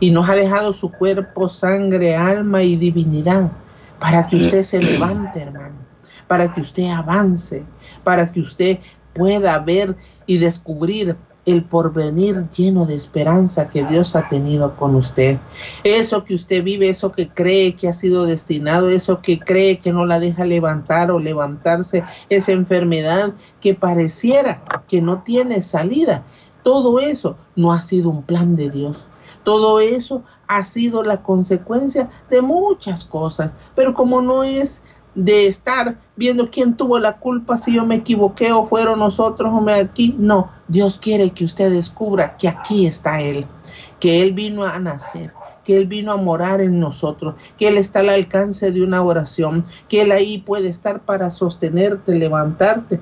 Y 0.00 0.12
nos 0.12 0.30
ha 0.30 0.36
dejado 0.36 0.72
su 0.72 0.90
cuerpo, 0.90 1.48
sangre, 1.48 2.16
alma 2.16 2.62
y 2.62 2.76
divinidad 2.76 3.50
para 3.98 4.28
que 4.28 4.36
usted 4.36 4.62
se 4.62 4.80
levante, 4.80 5.40
hermano, 5.40 5.74
para 6.28 6.54
que 6.54 6.60
usted 6.60 6.88
avance, 6.88 7.64
para 8.04 8.30
que 8.30 8.40
usted 8.40 8.78
pueda 9.12 9.58
ver 9.58 9.96
y 10.26 10.38
descubrir 10.38 11.16
el 11.48 11.64
porvenir 11.64 12.46
lleno 12.50 12.84
de 12.84 12.94
esperanza 12.94 13.70
que 13.70 13.82
Dios 13.84 14.14
ha 14.14 14.28
tenido 14.28 14.76
con 14.76 14.94
usted. 14.94 15.38
Eso 15.82 16.22
que 16.24 16.34
usted 16.34 16.62
vive, 16.62 16.90
eso 16.90 17.10
que 17.10 17.28
cree 17.28 17.74
que 17.74 17.88
ha 17.88 17.94
sido 17.94 18.26
destinado, 18.26 18.90
eso 18.90 19.22
que 19.22 19.38
cree 19.38 19.78
que 19.78 19.90
no 19.90 20.04
la 20.04 20.20
deja 20.20 20.44
levantar 20.44 21.10
o 21.10 21.18
levantarse, 21.18 22.04
esa 22.28 22.52
enfermedad 22.52 23.32
que 23.62 23.74
pareciera 23.74 24.62
que 24.88 25.00
no 25.00 25.22
tiene 25.22 25.62
salida. 25.62 26.22
Todo 26.62 26.98
eso 26.98 27.36
no 27.56 27.72
ha 27.72 27.80
sido 27.80 28.10
un 28.10 28.22
plan 28.22 28.54
de 28.54 28.68
Dios. 28.68 29.06
Todo 29.42 29.80
eso 29.80 30.22
ha 30.48 30.64
sido 30.64 31.02
la 31.02 31.22
consecuencia 31.22 32.10
de 32.28 32.42
muchas 32.42 33.06
cosas, 33.06 33.54
pero 33.74 33.94
como 33.94 34.20
no 34.20 34.44
es 34.44 34.82
de 35.18 35.48
estar 35.48 35.96
viendo 36.14 36.48
quién 36.48 36.76
tuvo 36.76 36.96
la 37.00 37.16
culpa, 37.16 37.56
si 37.56 37.74
yo 37.74 37.84
me 37.84 37.96
equivoqué 37.96 38.52
o 38.52 38.64
fueron 38.64 39.00
nosotros 39.00 39.52
o 39.52 39.60
me 39.60 39.72
aquí. 39.72 40.14
No, 40.16 40.48
Dios 40.68 40.96
quiere 40.96 41.30
que 41.30 41.44
usted 41.44 41.72
descubra 41.72 42.36
que 42.36 42.46
aquí 42.46 42.86
está 42.86 43.20
Él, 43.20 43.44
que 43.98 44.22
Él 44.22 44.32
vino 44.32 44.64
a 44.64 44.78
nacer, 44.78 45.32
que 45.64 45.76
Él 45.76 45.86
vino 45.86 46.12
a 46.12 46.16
morar 46.16 46.60
en 46.60 46.78
nosotros, 46.78 47.34
que 47.58 47.66
Él 47.66 47.78
está 47.78 47.98
al 47.98 48.10
alcance 48.10 48.70
de 48.70 48.80
una 48.80 49.02
oración, 49.02 49.64
que 49.88 50.02
Él 50.02 50.12
ahí 50.12 50.38
puede 50.38 50.68
estar 50.68 51.00
para 51.00 51.32
sostenerte, 51.32 52.14
levantarte 52.14 53.00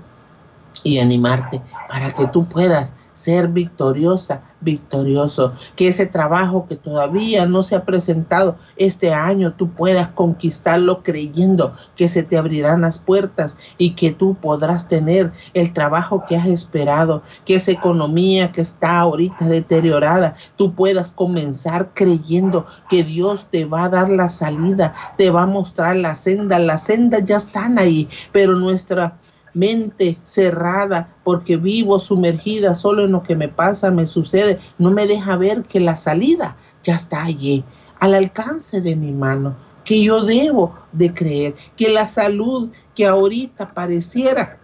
y 0.83 0.99
animarte, 0.99 1.61
para 1.87 2.15
que 2.15 2.27
tú 2.29 2.47
puedas 2.49 2.93
ser 3.27 3.49
victoriosa, 3.49 4.43
victorioso, 4.61 5.53
que 5.75 5.89
ese 5.89 6.07
trabajo 6.07 6.67
que 6.69 6.77
todavía 6.77 7.45
no 7.45 7.65
se 7.65 7.75
ha 7.75 7.85
presentado 7.85 8.57
este 8.77 9.13
año, 9.13 9.55
tú 9.55 9.71
puedas 9.71 10.07
conquistarlo 10.07 11.03
creyendo 11.03 11.73
que 11.97 12.07
se 12.07 12.23
te 12.23 12.37
abrirán 12.37 12.83
las 12.83 12.99
puertas 12.99 13.57
y 13.79 13.95
que 13.97 14.13
tú 14.13 14.37
podrás 14.37 14.87
tener 14.87 15.33
el 15.55 15.73
trabajo 15.73 16.25
que 16.29 16.37
has 16.37 16.47
esperado, 16.47 17.25
que 17.45 17.57
esa 17.57 17.73
economía 17.73 18.53
que 18.53 18.61
está 18.61 19.01
ahorita 19.01 19.47
deteriorada, 19.47 20.37
tú 20.55 20.73
puedas 20.73 21.11
comenzar 21.11 21.91
creyendo 21.95 22.65
que 22.89 23.03
Dios 23.03 23.49
te 23.51 23.65
va 23.65 23.87
a 23.87 23.89
dar 23.89 24.09
la 24.09 24.29
salida, 24.29 24.95
te 25.19 25.31
va 25.31 25.43
a 25.43 25.47
mostrar 25.47 25.97
la 25.97 26.15
senda, 26.15 26.61
las 26.61 26.85
sendas 26.85 27.25
ya 27.25 27.39
están 27.39 27.81
ahí, 27.81 28.09
pero 28.31 28.55
nuestra 28.55 29.19
mente 29.57 30.19
cerrada 30.25 31.09
porque 31.25 31.57
vivo 31.57 31.99
sumergida 31.99 32.75
solo 32.75 33.05
en 33.05 33.13
lo 33.13 33.23
que 33.23 33.35
me 33.35 33.49
pasa, 33.49 33.91
me 33.91 34.07
sucede, 34.07 34.61
no 34.79 34.91
me 34.91 35.07
deja 35.07 35.37
ver 35.37 35.63
que 35.63 35.81
la 35.81 35.97
salida 35.97 36.57
ya 36.85 36.95
está 36.95 37.25
allí, 37.25 37.65
al 37.99 38.15
alcance 38.15 38.81
de 38.81 38.95
mi 38.95 39.13
mano, 39.13 39.57
que 39.85 40.03
yo 40.03 40.25
debo 40.25 40.75
de 40.93 41.13
creer, 41.13 41.55
que 41.77 41.89
la 41.89 42.07
salud 42.07 42.71
que 42.95 43.07
ahorita 43.07 43.73
pareciera 43.73 44.59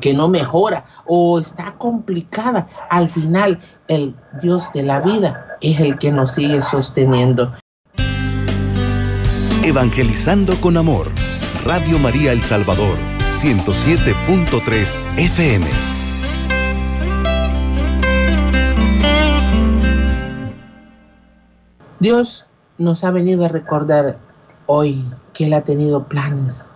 que 0.00 0.12
no 0.12 0.28
mejora 0.28 0.84
o 1.06 1.38
está 1.38 1.74
complicada, 1.78 2.68
al 2.90 3.10
final 3.10 3.60
el 3.88 4.14
Dios 4.42 4.70
de 4.72 4.82
la 4.82 5.00
vida 5.00 5.56
es 5.60 5.80
el 5.80 5.98
que 5.98 6.10
nos 6.10 6.32
sigue 6.32 6.62
sosteniendo. 6.62 7.52
Evangelizando 9.64 10.54
con 10.60 10.76
amor, 10.76 11.08
Radio 11.64 11.98
María 11.98 12.32
El 12.32 12.40
Salvador 12.42 13.17
107.3 13.40 14.96
FM. 15.16 15.64
Dios 22.00 22.46
nos 22.78 23.04
ha 23.04 23.12
venido 23.12 23.44
a 23.44 23.48
recordar 23.48 24.18
hoy 24.66 25.04
que 25.34 25.46
Él 25.46 25.54
ha 25.54 25.60
tenido 25.60 26.02
planes, 26.08 26.68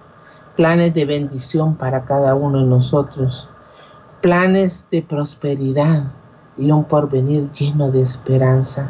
planes 0.54 0.95
de 0.95 1.04
bendición 1.04 1.75
para 1.75 2.04
cada 2.04 2.37
uno 2.37 2.59
de 2.59 2.66
nosotros, 2.66 3.49
planes 4.21 4.87
de 4.92 5.02
prosperidad 5.02 6.12
y 6.57 6.71
un 6.71 6.85
porvenir 6.85 7.50
lleno 7.50 7.90
de 7.90 8.02
esperanza. 8.02 8.88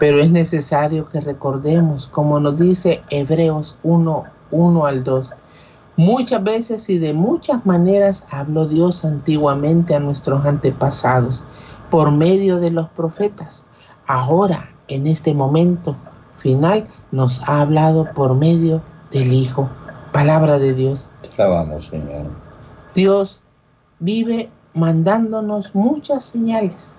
Pero 0.00 0.18
es 0.18 0.32
necesario 0.32 1.08
que 1.08 1.20
recordemos, 1.20 2.08
como 2.08 2.40
nos 2.40 2.58
dice 2.58 3.04
Hebreos 3.08 3.76
1, 3.84 4.24
1 4.50 4.86
al 4.86 5.04
2, 5.04 5.32
Muchas 5.96 6.42
veces 6.42 6.90
y 6.90 6.98
de 6.98 7.12
muchas 7.12 7.64
maneras 7.64 8.26
habló 8.30 8.66
Dios 8.66 9.04
antiguamente 9.04 9.94
a 9.94 10.00
nuestros 10.00 10.44
antepasados 10.44 11.44
por 11.88 12.10
medio 12.10 12.58
de 12.58 12.72
los 12.72 12.88
profetas. 12.90 13.64
Ahora, 14.06 14.70
en 14.88 15.06
este 15.06 15.34
momento 15.34 15.94
final, 16.38 16.88
nos 17.12 17.40
ha 17.42 17.60
hablado 17.60 18.12
por 18.12 18.34
medio 18.34 18.82
del 19.12 19.32
Hijo. 19.32 19.70
Palabra 20.12 20.58
de 20.58 20.74
Dios. 20.74 21.08
Alabamos, 21.38 21.86
Señor. 21.86 22.26
Dios 22.94 23.40
vive 24.00 24.50
mandándonos 24.74 25.74
muchas 25.74 26.24
señales 26.24 26.96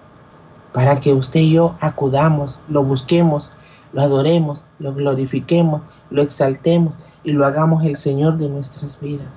para 0.73 0.99
que 1.01 1.13
usted 1.13 1.41
y 1.41 1.51
yo 1.51 1.75
acudamos, 1.81 2.59
lo 2.69 2.83
busquemos, 2.83 3.51
lo 3.91 4.01
adoremos, 4.01 4.65
lo 4.79 4.93
glorifiquemos, 4.93 5.81
lo 6.09 6.21
exaltemos 6.21 6.95
y 7.25 7.31
lo 7.31 7.45
hagamos 7.45 7.83
el 7.83 7.97
Señor 7.97 8.37
de 8.37 8.47
nuestras 8.47 8.99
vidas. 9.01 9.27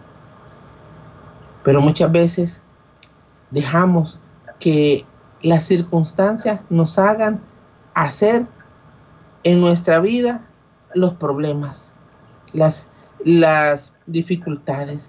Pero 1.64 1.80
muchas 1.80 2.12
veces 2.12 2.60
dejamos 3.50 4.20
que 4.60 5.06
las 5.42 5.64
circunstancias 5.64 6.60
nos 6.68 6.98
hagan 6.98 7.40
hacer 7.94 8.46
en 9.42 9.60
nuestra 9.60 10.00
vida 10.00 10.42
los 10.94 11.14
problemas, 11.14 11.88
las, 12.52 12.86
las 13.24 13.94
dificultades, 14.06 15.08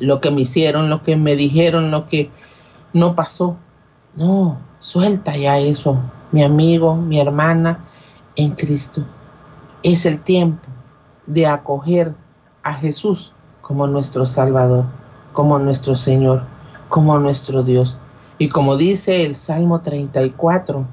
lo 0.00 0.20
que 0.20 0.30
me 0.30 0.42
hicieron, 0.42 0.88
lo 0.88 1.02
que 1.02 1.16
me 1.16 1.36
dijeron, 1.36 1.90
lo 1.90 2.06
que 2.06 2.30
no 2.94 3.14
pasó. 3.14 3.56
No, 4.14 4.58
suelta 4.80 5.36
ya 5.36 5.58
eso, 5.58 6.00
mi 6.32 6.42
amigo, 6.42 6.96
mi 6.96 7.20
hermana, 7.20 7.84
en 8.36 8.52
Cristo. 8.52 9.04
Es 9.82 10.06
el 10.06 10.20
tiempo 10.20 10.68
de 11.28 11.46
acoger 11.46 12.14
a 12.64 12.74
Jesús 12.74 13.32
como 13.60 13.86
nuestro 13.86 14.26
Salvador, 14.26 14.86
como 15.32 15.58
nuestro 15.58 15.94
Señor, 15.94 16.42
como 16.88 17.18
nuestro 17.18 17.62
Dios. 17.62 17.96
Y 18.38 18.48
como 18.48 18.76
dice 18.76 19.24
el 19.24 19.36
Salmo 19.36 19.80
34, 19.80 20.84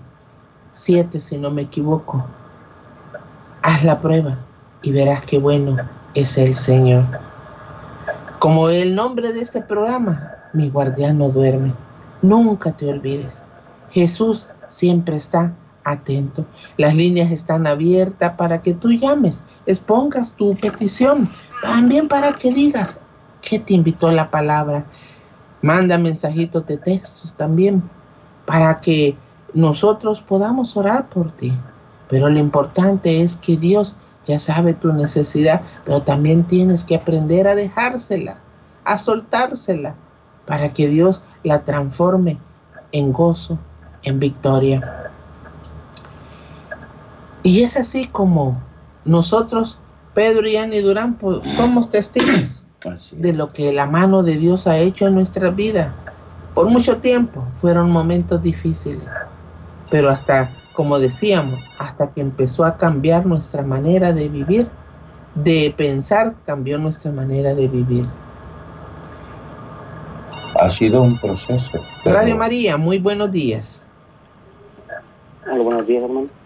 7 0.73 1.19
si 1.19 1.37
no 1.37 1.49
me 1.51 1.63
equivoco, 1.63 2.25
haz 3.61 3.83
la 3.83 4.01
prueba 4.01 4.37
y 4.81 4.91
verás 4.91 5.23
qué 5.23 5.39
bueno 5.39 5.77
es 6.13 6.37
el 6.37 6.55
Señor. 6.55 7.05
Como 8.39 8.69
el 8.69 8.93
nombre 8.93 9.31
de 9.31 9.41
este 9.41 9.61
programa, 9.61 10.33
mi 10.53 10.69
guardián 10.69 11.17
no 11.17 11.29
duerme. 11.29 11.73
Nunca 12.21 12.73
te 12.73 12.89
olvides. 12.89 13.41
Jesús 13.91 14.49
siempre 14.69 15.15
está 15.15 15.53
atento. 15.85 16.45
Las 16.77 16.95
líneas 16.95 17.31
están 17.31 17.65
abiertas 17.67 18.33
para 18.33 18.61
que 18.61 18.73
tú 18.73 18.91
llames 18.91 19.41
expongas 19.65 20.33
tu 20.33 20.55
petición, 20.55 21.29
también 21.61 22.07
para 22.07 22.33
que 22.33 22.51
digas 22.51 22.99
que 23.41 23.59
te 23.59 23.73
invitó 23.73 24.11
la 24.11 24.29
palabra. 24.29 24.85
Manda 25.61 25.97
mensajitos 25.97 26.65
de 26.67 26.77
textos 26.77 27.33
también 27.35 27.83
para 28.45 28.81
que 28.81 29.17
nosotros 29.53 30.21
podamos 30.21 30.75
orar 30.77 31.09
por 31.09 31.31
ti. 31.31 31.53
Pero 32.09 32.29
lo 32.29 32.37
importante 32.37 33.21
es 33.21 33.35
que 33.37 33.57
Dios 33.57 33.95
ya 34.25 34.37
sabe 34.39 34.73
tu 34.73 34.93
necesidad, 34.93 35.61
pero 35.85 36.01
también 36.01 36.43
tienes 36.43 36.83
que 36.83 36.95
aprender 36.95 37.47
a 37.47 37.55
dejársela, 37.55 38.37
a 38.83 38.97
soltársela, 38.97 39.95
para 40.45 40.73
que 40.73 40.87
Dios 40.87 41.23
la 41.43 41.63
transforme 41.63 42.37
en 42.91 43.11
gozo, 43.11 43.57
en 44.03 44.19
victoria. 44.19 45.04
Y 47.45 47.61
es 47.61 47.77
así 47.77 48.07
como 48.07 48.59
nosotros, 49.05 49.77
Pedro 50.15 50.47
y 50.47 50.57
Annie 50.57 50.81
Durán, 50.81 51.13
pues, 51.13 51.47
somos 51.49 51.91
testigos 51.91 52.63
de 53.11 53.33
lo 53.33 53.53
que 53.53 53.71
la 53.71 53.85
mano 53.85 54.23
de 54.23 54.35
Dios 54.37 54.65
ha 54.65 54.79
hecho 54.79 55.05
en 55.05 55.13
nuestra 55.13 55.51
vida. 55.51 55.93
Por 56.55 56.71
mucho 56.71 56.97
tiempo 56.97 57.43
fueron 57.61 57.91
momentos 57.91 58.41
difíciles, 58.41 59.03
pero 59.91 60.09
hasta, 60.09 60.49
como 60.73 60.97
decíamos, 60.97 61.59
hasta 61.77 62.09
que 62.09 62.21
empezó 62.21 62.65
a 62.65 62.77
cambiar 62.77 63.27
nuestra 63.27 63.61
manera 63.61 64.11
de 64.11 64.27
vivir, 64.27 64.67
de 65.35 65.71
pensar, 65.77 66.33
cambió 66.47 66.79
nuestra 66.79 67.11
manera 67.11 67.53
de 67.53 67.67
vivir. 67.67 68.07
Ha 70.59 70.71
sido 70.71 71.03
un 71.03 71.15
proceso. 71.19 71.79
Radio 72.05 72.37
María, 72.37 72.75
muy 72.75 72.97
buenos 72.97 73.31
días. 73.31 73.79
buenos 75.45 75.85
días, 75.85 76.03
hermano. 76.05 76.44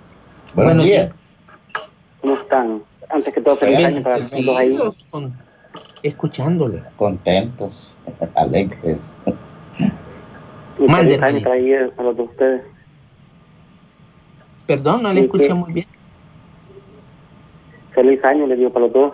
Buenos, 0.54 0.84
días. 0.84 1.12
¿Cómo 2.22 2.36
están? 2.36 2.82
Antes 3.10 3.34
que 3.34 3.42
todo, 3.42 3.58
feliz 3.58 3.86
año 3.86 4.04
para 4.04 4.20
todos 4.20 4.58
ahí. 4.58 4.78
escuchándole. 6.04 6.82
Contentos, 6.96 7.96
alegres. 8.36 9.16
Feliz 10.78 11.22
año 11.22 11.44
para 11.44 11.56
ahí 11.56 11.74
a 11.74 12.04
los 12.04 12.16
de 12.16 12.24
ustedes. 12.24 12.62
Perdón, 14.66 15.04
no 15.04 15.12
le 15.12 15.22
escuché 15.22 15.54
muy 15.54 15.74
bien. 15.74 15.88
Feliz 17.92 18.24
año 18.24 18.48
le 18.48 18.56
digo 18.56 18.72
para 18.72 18.86
los 18.86 18.94
dos. 18.94 19.14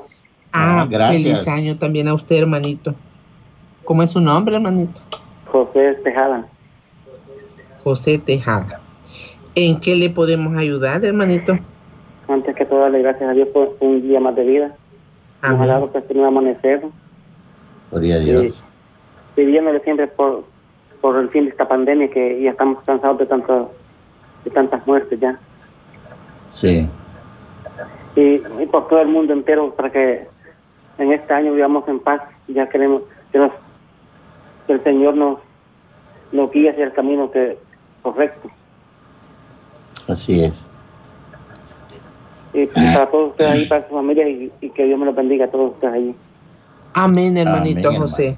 Ah, 0.51 0.81
ah 0.81 0.87
gracias. 0.87 1.23
Feliz 1.23 1.47
año 1.47 1.77
también 1.77 2.07
a 2.07 2.13
usted, 2.13 2.35
hermanito. 2.35 2.93
¿Cómo 3.83 4.03
es 4.03 4.11
su 4.11 4.21
nombre, 4.21 4.55
hermanito? 4.55 5.01
José 5.51 5.95
Tejada. 6.03 6.47
José 7.83 8.19
Tejada. 8.19 8.84
¿En 9.55 9.79
qué 9.79 9.95
le 9.95 10.09
podemos 10.09 10.57
ayudar, 10.57 11.03
hermanito? 11.05 11.57
Antes 12.27 12.55
que 12.55 12.65
todo, 12.65 12.79
darle 12.79 13.01
gracias 13.01 13.29
a 13.29 13.33
Dios 13.33 13.47
por 13.49 13.75
un 13.79 14.01
día 14.01 14.19
más 14.19 14.35
de 14.35 14.43
vida. 14.43 14.67
Nos 15.41 15.51
ha 15.51 15.55
Amén. 15.55 15.67
dado 15.67 15.91
este 15.93 16.13
nuevo 16.13 16.27
amanecer. 16.29 16.81
Gloria 17.91 18.15
a 18.15 18.19
Dios. 18.19 18.63
Pidiéndole 19.35 19.79
siempre 19.81 20.07
por, 20.07 20.43
por 21.01 21.17
el 21.17 21.29
fin 21.29 21.45
de 21.45 21.51
esta 21.51 21.67
pandemia 21.67 22.09
que 22.09 22.41
ya 22.41 22.51
estamos 22.51 22.83
cansados 22.83 23.17
de, 23.19 23.25
tanto, 23.27 23.71
de 24.43 24.51
tantas 24.51 24.85
muertes 24.87 25.19
ya. 25.19 25.39
Sí. 26.49 26.87
Y, 28.15 28.21
y 28.21 28.65
por 28.71 28.87
todo 28.87 29.01
el 29.01 29.07
mundo 29.09 29.33
entero 29.33 29.73
para 29.75 29.91
que 29.91 30.27
en 30.97 31.11
este 31.13 31.33
año 31.33 31.53
vivamos 31.53 31.87
en 31.87 31.99
paz. 31.99 32.21
Ya 32.47 32.67
queremos 32.69 33.03
que, 33.31 33.37
nos- 33.39 33.51
que 34.67 34.73
el 34.73 34.83
Señor 34.83 35.15
nos, 35.15 35.39
nos 36.31 36.51
guíe 36.51 36.69
hacia 36.71 36.85
el 36.85 36.93
camino 36.93 37.29
que 37.31 37.57
correcto. 38.01 38.49
Así 40.07 40.43
es. 40.43 40.65
Y 42.53 42.65
para 42.67 43.09
todos 43.11 43.31
ustedes 43.31 43.51
ahí, 43.51 43.65
para 43.67 43.87
su 43.87 43.93
familia, 43.93 44.29
y, 44.29 44.51
y 44.61 44.69
que 44.69 44.85
Dios 44.85 44.97
me 44.97 45.05
los 45.05 45.15
bendiga 45.15 45.45
a 45.45 45.51
todos 45.51 45.73
ustedes 45.73 45.93
ahí. 45.93 46.15
Amén, 46.93 47.37
hermanito 47.37 47.89
Amén, 47.89 48.01
José. 48.01 48.37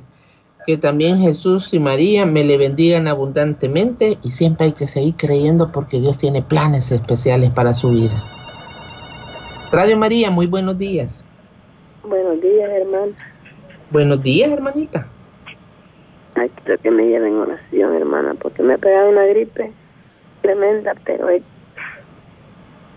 Que 0.66 0.78
también 0.78 1.20
Jesús 1.20 1.74
y 1.74 1.80
María 1.80 2.26
me 2.26 2.44
le 2.44 2.58
bendigan 2.58 3.08
abundantemente 3.08 4.18
y 4.24 4.32
siempre 4.32 4.66
hay 4.66 4.72
que 4.74 4.88
seguir 4.88 5.16
creyendo 5.16 5.72
porque 5.72 6.02
Dios 6.02 6.18
tiene 6.18 6.42
planes 6.42 6.92
especiales 6.92 7.52
para 7.52 7.74
su 7.74 7.90
vida. 7.90 8.22
Radio 9.72 9.98
María, 9.98 10.32
muy 10.32 10.48
buenos 10.48 10.78
días. 10.78 11.24
Buenos 12.04 12.42
días, 12.42 12.70
hermano. 12.70 13.14
Buenos 13.92 14.24
días, 14.24 14.50
hermanita. 14.50 15.08
Ay, 16.36 16.50
quiero 16.64 16.82
que 16.82 16.92
me 16.92 17.06
lleven 17.06 17.36
oración, 17.36 17.96
hermana, 17.96 18.36
porque 18.42 18.64
me 18.64 18.74
ha 18.74 18.78
pegado 18.78 19.10
una 19.10 19.26
gripe 19.26 19.72
tremenda, 20.42 20.94
pero 21.06 21.30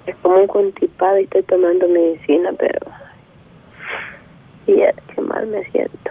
es, 0.07 0.17
como 0.17 0.37
un 0.37 0.47
constipado 0.47 1.19
y 1.19 1.25
estoy 1.25 1.43
tomando 1.45 1.89
medicina, 1.89 2.51
pero... 2.59 2.79
Y 4.67 4.77
ya, 4.77 4.93
qué 5.15 5.21
mal 5.21 5.47
me 5.47 5.65
siento. 5.71 6.11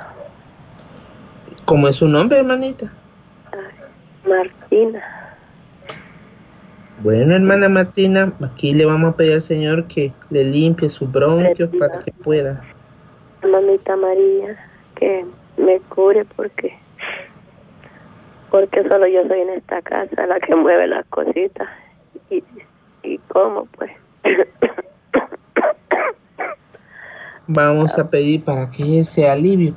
¿Cómo 1.66 1.88
es 1.88 1.98
su 1.98 2.08
nombre, 2.08 2.40
hermanita? 2.40 2.92
Martina, 4.28 5.04
Bueno, 7.02 7.36
hermana 7.36 7.70
Martina, 7.70 8.34
aquí 8.44 8.74
le 8.74 8.86
vamos 8.86 9.14
a 9.14 9.18
pedir 9.18 9.34
al 9.34 9.42
Señor 9.42 9.88
que 9.88 10.12
le 10.30 10.44
limpie 10.44 10.90
sus 10.90 11.10
bronquios 11.12 11.70
para 11.80 12.00
que 12.00 12.12
pueda. 12.12 12.62
mamita 13.42 13.96
María, 13.96 14.58
que 14.96 15.26
me 15.58 15.80
cure 15.90 16.26
porque... 16.36 16.78
Porque 18.52 18.82
solo 18.90 19.08
yo 19.08 19.28
soy 19.28 19.42
en 19.42 19.50
esta 19.50 19.82
casa 19.84 20.26
la 20.26 20.40
que 20.40 20.56
mueve 20.56 20.88
las 20.88 21.06
cositas. 21.06 21.70
Y, 22.30 22.44
y 23.04 23.18
cómo, 23.30 23.68
Vamos 27.52 27.98
a 27.98 28.08
pedir 28.12 28.44
para 28.44 28.70
que 28.70 29.00
ese 29.00 29.28
alivio. 29.28 29.74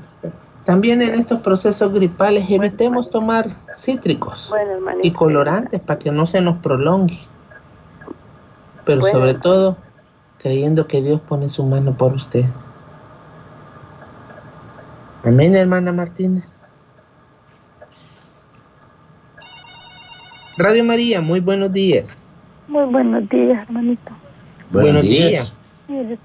También 0.66 1.00
en 1.00 1.14
estos 1.14 1.40
procesos 1.40 1.90
gripales 1.90 2.44
evitemos 2.50 3.08
tomar 3.08 3.46
cítricos 3.74 4.50
bueno, 4.50 5.00
y 5.02 5.10
colorantes 5.10 5.80
para 5.80 5.98
que 5.98 6.12
no 6.12 6.26
se 6.26 6.42
nos 6.42 6.58
prolongue. 6.58 7.18
Pero 8.84 9.00
Bueno. 9.00 9.18
sobre 9.18 9.34
todo 9.34 9.78
creyendo 10.36 10.86
que 10.86 11.00
Dios 11.00 11.22
pone 11.22 11.48
su 11.48 11.64
mano 11.64 11.96
por 11.96 12.12
usted. 12.12 12.44
Amén, 15.24 15.56
hermana 15.56 15.92
Martínez. 15.92 16.44
Radio 20.58 20.84
María, 20.84 21.22
muy 21.22 21.40
buenos 21.40 21.72
días. 21.72 22.06
Muy 22.68 22.84
buenos 22.84 23.26
días, 23.30 23.62
hermanito. 23.66 24.12
Buenos 24.70 25.02
días. 25.04 25.50
Mire, 25.88 26.18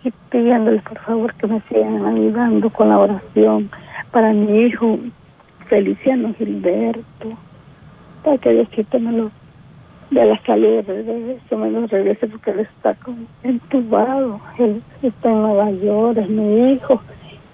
aquí 0.00 0.12
pidiéndoles 0.30 0.82
por 0.82 0.98
favor 1.00 1.34
que 1.34 1.46
me 1.46 1.60
sigan 1.68 2.04
ayudando 2.06 2.70
con 2.70 2.88
la 2.88 2.98
oración 2.98 3.70
para 4.10 4.32
mi 4.32 4.62
hijo 4.62 4.98
Feliciano 5.68 6.34
Gilberto, 6.34 7.36
para 8.24 8.38
que 8.38 8.50
Diosito 8.50 8.98
me 8.98 9.12
lo 9.12 9.30
de 10.10 10.24
la 10.24 10.40
salud 10.42 10.82
regreso, 10.84 11.56
me 11.56 11.70
lo 11.70 11.86
regrese 11.86 12.26
porque 12.26 12.50
él 12.50 12.60
está 12.60 12.94
como 12.96 13.18
entubado, 13.44 14.40
él 14.58 14.82
está 15.02 15.30
en 15.30 15.42
Nueva 15.42 15.70
York, 15.70 16.18
es 16.18 16.28
mi 16.28 16.72
hijo, 16.72 17.00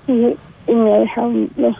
y, 0.07 0.35
y 0.67 0.75
me 0.75 0.95
ha 0.95 1.01
dejado 1.01 1.33
los, 1.57 1.77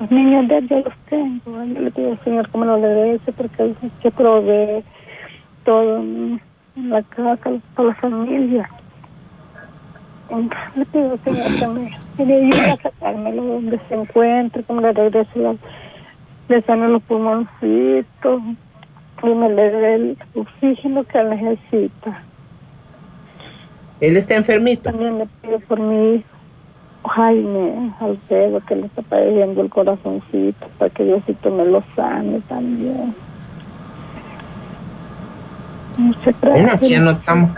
los 0.00 0.10
niños 0.10 0.48
de 0.48 0.58
él, 0.58 0.82
los 0.84 0.94
tengo, 1.08 1.64
yo 1.64 1.80
le 1.80 1.90
pido 1.92 2.10
al 2.10 2.24
Señor 2.24 2.50
que 2.50 2.58
me 2.58 2.66
lo 2.66 2.76
regrese 2.76 3.32
porque 3.32 3.62
él 3.62 3.76
que 4.02 4.10
provee 4.10 4.82
todo 5.64 5.98
en, 5.98 6.40
la 6.76 7.02
casa 7.02 7.38
para 7.74 7.88
la 7.88 7.94
familia. 7.94 8.68
Le 10.74 10.84
pido 10.86 11.16
Señor 11.24 11.54
que 11.58 11.66
me, 11.68 11.96
que 12.16 12.24
me 12.24 12.34
ayude 12.34 12.70
a 12.70 12.76
sacármelo 12.76 13.42
donde 13.44 13.80
se 13.88 13.94
encuentre, 13.94 14.62
que 14.64 14.72
me 14.72 14.82
le 14.82 14.92
regrese 14.92 15.38
la, 15.38 15.54
le 16.48 16.62
sane 16.62 16.88
los 16.88 17.02
pulmoncitos 17.04 18.42
y 19.22 19.26
me 19.28 19.48
le 19.50 19.70
dé 19.70 19.94
el 19.94 20.18
oxígeno 20.34 21.04
que 21.04 21.22
necesita. 21.22 22.22
Él 24.00 24.16
está 24.16 24.34
enfermito. 24.34 24.90
También 24.90 25.18
le 25.18 25.26
pido 25.42 25.58
por 25.60 25.80
mi 25.80 26.16
hijo 26.16 26.28
Jaime 27.08 27.92
Alfredo 28.00 28.60
que 28.66 28.76
le 28.76 28.86
está 28.86 29.02
padeciendo 29.02 29.62
el 29.62 29.70
corazoncito 29.70 30.66
para 30.78 30.90
que 30.90 31.04
Diosito 31.04 31.50
me 31.50 31.64
lo 31.64 31.82
sane 31.94 32.40
también. 32.48 33.14
Muchas 35.96 36.34
Bueno, 36.40 36.56
gracias. 36.58 36.82
aquí 36.82 36.94
anotamos. 36.94 37.50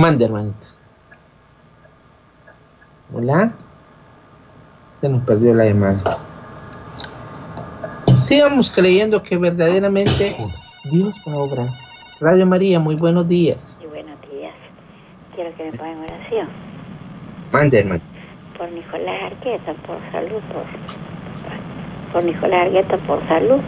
Mande, 0.00 0.24
hermanita. 0.24 0.66
Hola. 3.12 3.52
Se 5.02 5.10
nos 5.10 5.22
perdió 5.24 5.52
la 5.52 5.66
llamada. 5.66 6.18
Sigamos 8.24 8.70
creyendo 8.70 9.22
que 9.22 9.36
verdaderamente 9.36 10.38
Dios 10.90 11.14
va 11.28 11.32
a 11.34 11.36
obrar. 11.36 11.68
Radio 12.18 12.46
María, 12.46 12.80
muy 12.80 12.94
buenos 12.94 13.28
días. 13.28 13.76
Y 13.82 13.86
buenos 13.88 14.18
días. 14.30 14.54
Quiero 15.34 15.54
que 15.56 15.64
me 15.64 15.72
pongan 15.72 15.98
oración 15.98 16.48
Mande, 17.52 17.80
hermano. 17.80 18.00
por 18.56 18.72
Nicolás 18.72 19.22
Argueta, 19.22 19.74
por 19.86 19.98
salud, 20.12 20.40
por, 20.50 22.12
por 22.12 22.24
Nicolás 22.24 22.66
Argueta, 22.66 22.96
por 22.96 23.26
salud 23.28 23.60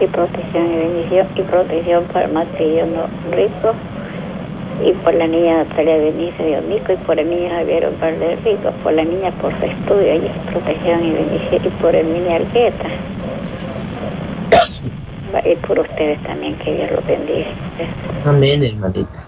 y 0.00 0.06
protección 0.06 0.66
y 0.66 0.76
bendición, 0.76 1.26
y 1.36 1.42
protección 1.42 2.04
para 2.04 2.28
Matrillo 2.28 2.86
no 2.86 3.36
Rico, 3.36 3.74
y 4.84 4.92
por 4.92 5.14
la 5.14 5.26
niña 5.26 5.64
Natalia 5.64 5.96
Benicio 5.96 6.44
de 6.44 6.58
Onico, 6.58 6.92
y 6.92 6.96
por 6.96 7.18
el 7.18 7.28
niño 7.28 7.50
Javier 7.50 7.90
Valde 8.00 8.36
Rico, 8.44 8.70
por 8.82 8.92
la 8.92 9.04
niña 9.04 9.30
por 9.40 9.52
su 9.58 9.64
estudio, 9.64 10.14
y 10.14 10.50
protección 10.50 11.04
y 11.04 11.10
bendición, 11.12 11.62
y 11.64 11.68
por 11.82 11.94
el 11.94 12.12
niño 12.12 12.34
Argueta. 12.34 12.88
Y 15.44 15.56
por 15.56 15.78
ustedes 15.80 16.22
también, 16.22 16.54
que 16.56 16.74
Dios 16.74 16.90
los 16.92 17.06
bendiga. 17.06 17.48
Amén, 18.24 18.62
hermanita. 18.62 19.24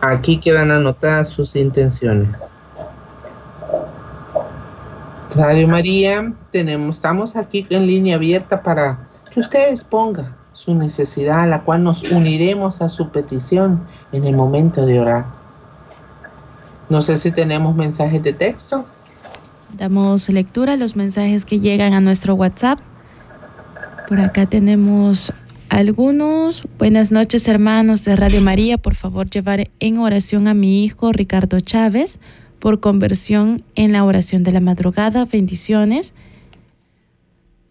Aquí 0.00 0.38
quedan 0.38 0.70
anotadas 0.70 1.28
sus 1.30 1.56
intenciones. 1.56 2.28
Radio 5.34 5.68
María, 5.68 6.32
tenemos, 6.50 6.96
estamos 6.96 7.36
aquí 7.36 7.66
en 7.70 7.86
línea 7.86 8.16
abierta 8.16 8.62
para 8.62 8.98
que 9.30 9.40
ustedes 9.40 9.84
pongan 9.84 10.35
su 10.56 10.74
necesidad, 10.74 11.40
a 11.40 11.46
la 11.46 11.62
cual 11.62 11.84
nos 11.84 12.02
uniremos 12.02 12.80
a 12.80 12.88
su 12.88 13.10
petición 13.10 13.82
en 14.10 14.24
el 14.24 14.34
momento 14.34 14.86
de 14.86 14.98
orar. 14.98 15.26
No 16.88 17.02
sé 17.02 17.18
si 17.18 17.30
tenemos 17.30 17.76
mensajes 17.76 18.22
de 18.22 18.32
texto. 18.32 18.86
Damos 19.76 20.28
lectura 20.30 20.72
a 20.72 20.76
los 20.76 20.96
mensajes 20.96 21.44
que 21.44 21.60
llegan 21.60 21.92
a 21.92 22.00
nuestro 22.00 22.34
WhatsApp. 22.34 22.78
Por 24.08 24.20
acá 24.20 24.46
tenemos 24.46 25.32
algunos. 25.68 26.66
Buenas 26.78 27.12
noches, 27.12 27.46
hermanos 27.48 28.04
de 28.04 28.16
Radio 28.16 28.40
María. 28.40 28.78
Por 28.78 28.94
favor, 28.94 29.28
llevar 29.28 29.68
en 29.78 29.98
oración 29.98 30.48
a 30.48 30.54
mi 30.54 30.84
hijo 30.84 31.12
Ricardo 31.12 31.60
Chávez 31.60 32.18
por 32.60 32.80
conversión 32.80 33.62
en 33.74 33.92
la 33.92 34.04
oración 34.04 34.42
de 34.42 34.52
la 34.52 34.60
madrugada. 34.60 35.26
Bendiciones. 35.26 36.14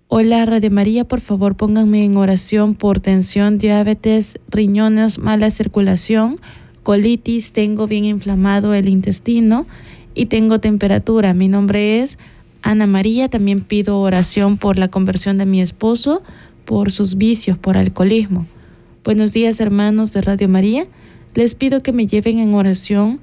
Hola, 0.07 0.45
Radio 0.45 0.69
María. 0.69 1.03
Por 1.03 1.19
favor, 1.19 1.55
pónganme 1.55 2.05
en 2.05 2.15
oración 2.15 2.75
por 2.75 2.99
tensión, 2.99 3.57
diabetes, 3.57 4.39
riñones, 4.49 5.17
mala 5.17 5.49
circulación, 5.49 6.35
colitis. 6.83 7.51
Tengo 7.51 7.87
bien 7.87 8.05
inflamado 8.05 8.75
el 8.75 8.87
intestino 8.87 9.65
y 10.13 10.27
tengo 10.27 10.59
temperatura. 10.59 11.33
Mi 11.33 11.47
nombre 11.47 12.01
es 12.03 12.19
Ana 12.61 12.85
María. 12.85 13.29
También 13.29 13.61
pido 13.61 13.99
oración 13.99 14.57
por 14.57 14.77
la 14.77 14.89
conversión 14.89 15.39
de 15.39 15.47
mi 15.47 15.59
esposo, 15.59 16.21
por 16.65 16.91
sus 16.91 17.15
vicios, 17.15 17.57
por 17.57 17.75
alcoholismo. 17.75 18.45
Buenos 19.03 19.33
días, 19.33 19.59
hermanos 19.59 20.13
de 20.13 20.21
Radio 20.21 20.47
María. 20.47 20.85
Les 21.33 21.55
pido 21.55 21.81
que 21.81 21.93
me 21.93 22.05
lleven 22.05 22.37
en 22.37 22.53
oración 22.53 23.21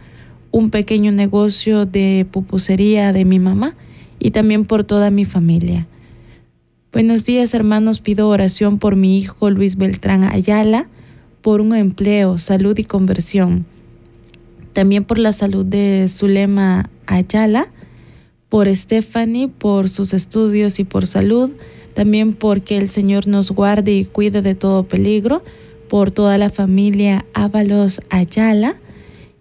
un 0.50 0.70
pequeño 0.70 1.12
negocio 1.12 1.86
de 1.86 2.26
pupusería 2.28 3.12
de 3.12 3.24
mi 3.24 3.38
mamá 3.38 3.76
y 4.18 4.32
también 4.32 4.64
por 4.64 4.82
toda 4.82 5.10
mi 5.10 5.24
familia. 5.24 5.86
Buenos 6.92 7.24
días 7.24 7.54
hermanos, 7.54 8.02
pido 8.02 8.28
oración 8.28 8.78
por 8.78 8.96
mi 8.96 9.16
hijo 9.16 9.48
Luis 9.48 9.76
Beltrán 9.76 10.24
Ayala, 10.24 10.90
por 11.40 11.62
un 11.62 11.74
empleo, 11.74 12.36
salud 12.36 12.76
y 12.76 12.84
conversión. 12.84 13.64
También 14.74 15.04
por 15.04 15.16
la 15.16 15.32
salud 15.32 15.64
de 15.64 16.04
Zulema 16.10 16.90
Ayala, 17.06 17.68
por 18.50 18.68
Stephanie, 18.76 19.48
por 19.48 19.88
sus 19.88 20.12
estudios 20.12 20.78
y 20.80 20.84
por 20.84 21.06
salud. 21.06 21.52
También 21.94 22.34
porque 22.34 22.76
el 22.76 22.90
Señor 22.90 23.26
nos 23.26 23.50
guarde 23.52 23.92
y 23.92 24.04
cuide 24.04 24.42
de 24.42 24.54
todo 24.54 24.82
peligro. 24.82 25.42
Por 25.88 26.10
toda 26.10 26.36
la 26.36 26.50
familia 26.50 27.24
Ábalos 27.32 28.02
Ayala 28.10 28.76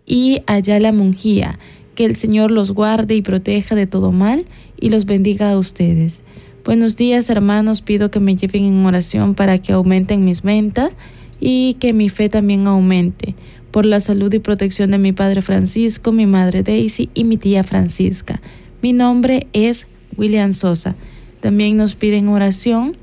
y 0.06 0.42
Ayala 0.48 0.94
Mungía. 0.94 1.60
Que 1.96 2.06
el 2.06 2.16
Señor 2.16 2.50
los 2.50 2.72
guarde 2.72 3.16
y 3.16 3.22
proteja 3.22 3.76
de 3.76 3.88
todo 3.88 4.14
mal 4.14 4.46
y 4.80 4.88
los 4.88 5.04
bendiga 5.04 5.52
a 5.52 5.58
ustedes. 5.58 6.24
Buenos 6.64 6.96
días 6.96 7.28
hermanos, 7.32 7.82
pido 7.82 8.12
que 8.12 8.20
me 8.20 8.36
lleven 8.36 8.66
en 8.66 8.86
oración 8.86 9.34
para 9.34 9.58
que 9.58 9.74
aumenten 9.74 10.24
mis 10.24 10.44
ventas 10.44 10.92
y 11.40 11.74
que 11.80 11.92
mi 11.92 12.08
fe 12.08 12.30
también 12.30 12.68
aumente 12.68 13.34
por 13.72 13.88
la 13.88 14.00
salud 14.00 14.32
y 14.32 14.38
protección 14.38 14.92
de 14.92 15.00
mi 15.00 15.12
padre 15.12 15.42
Francisco, 15.42 16.12
mi 16.12 16.28
madre 16.28 16.62
Daisy 16.62 17.10
y 17.16 17.24
mi 17.24 17.38
tía 17.38 17.64
Francisca. 17.64 18.42
Mi 18.84 18.94
nombre 18.94 19.48
es 19.54 19.88
William 20.18 20.54
Sosa. 20.54 20.96
También 21.40 21.78
nos 21.78 21.96
piden 21.96 22.30
oración 22.30 22.96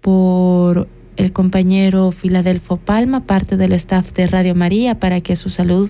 por 0.00 0.88
el 1.16 1.32
compañero 1.32 2.10
Filadelfo 2.10 2.78
Palma, 2.78 3.26
parte 3.26 3.56
del 3.56 3.74
staff 3.74 4.12
de 4.12 4.26
Radio 4.26 4.56
María, 4.56 4.98
para 4.98 5.20
que 5.20 5.36
su 5.36 5.50
salud 5.50 5.88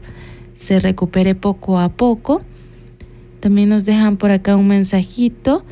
se 0.58 0.78
recupere 0.78 1.34
poco 1.34 1.78
a 1.78 1.88
poco. 1.88 2.42
También 3.40 3.70
nos 3.70 3.86
dejan 3.86 4.18
por 4.18 4.30
acá 4.30 4.56
un 4.56 4.68
mensajito. 4.68 5.64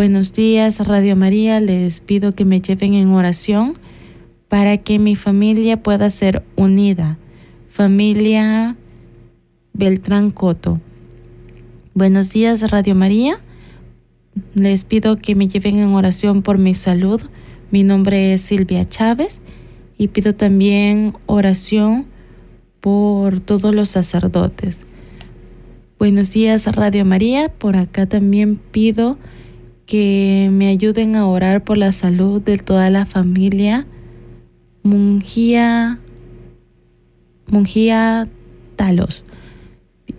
Buenos 0.00 0.32
días, 0.32 0.78
Radio 0.78 1.14
María. 1.14 1.60
Les 1.60 2.00
pido 2.00 2.34
que 2.34 2.46
me 2.46 2.62
lleven 2.62 2.94
en 2.94 3.10
oración 3.10 3.74
para 4.48 4.78
que 4.78 4.98
mi 4.98 5.14
familia 5.14 5.82
pueda 5.82 6.08
ser 6.08 6.42
unida 6.56 7.18
familia 7.68 8.76
Beltrán 9.74 10.30
Coto. 10.30 10.80
Buenos 11.92 12.30
días, 12.30 12.70
Radio 12.70 12.94
María. 12.94 13.40
Les 14.54 14.84
pido 14.84 15.18
que 15.18 15.34
me 15.34 15.48
lleven 15.48 15.76
en 15.76 15.88
oración 15.88 16.40
por 16.40 16.56
mi 16.56 16.74
salud. 16.74 17.20
Mi 17.70 17.82
nombre 17.82 18.32
es 18.32 18.40
Silvia 18.40 18.88
Chávez 18.88 19.38
y 19.98 20.08
pido 20.08 20.34
también 20.34 21.12
oración 21.26 22.06
por 22.80 23.40
todos 23.40 23.74
los 23.74 23.90
sacerdotes. 23.90 24.80
Buenos 25.98 26.30
días, 26.30 26.64
Radio 26.74 27.04
María. 27.04 27.50
Por 27.50 27.76
acá 27.76 28.06
también 28.06 28.56
pido 28.56 29.18
que 29.90 30.50
me 30.52 30.68
ayuden 30.68 31.16
a 31.16 31.26
orar 31.26 31.64
por 31.64 31.76
la 31.76 31.90
salud 31.90 32.40
de 32.40 32.58
toda 32.58 32.90
la 32.90 33.06
familia 33.06 33.88
Mungía 34.84 35.98
Mungía 37.48 38.28
Talos 38.76 39.24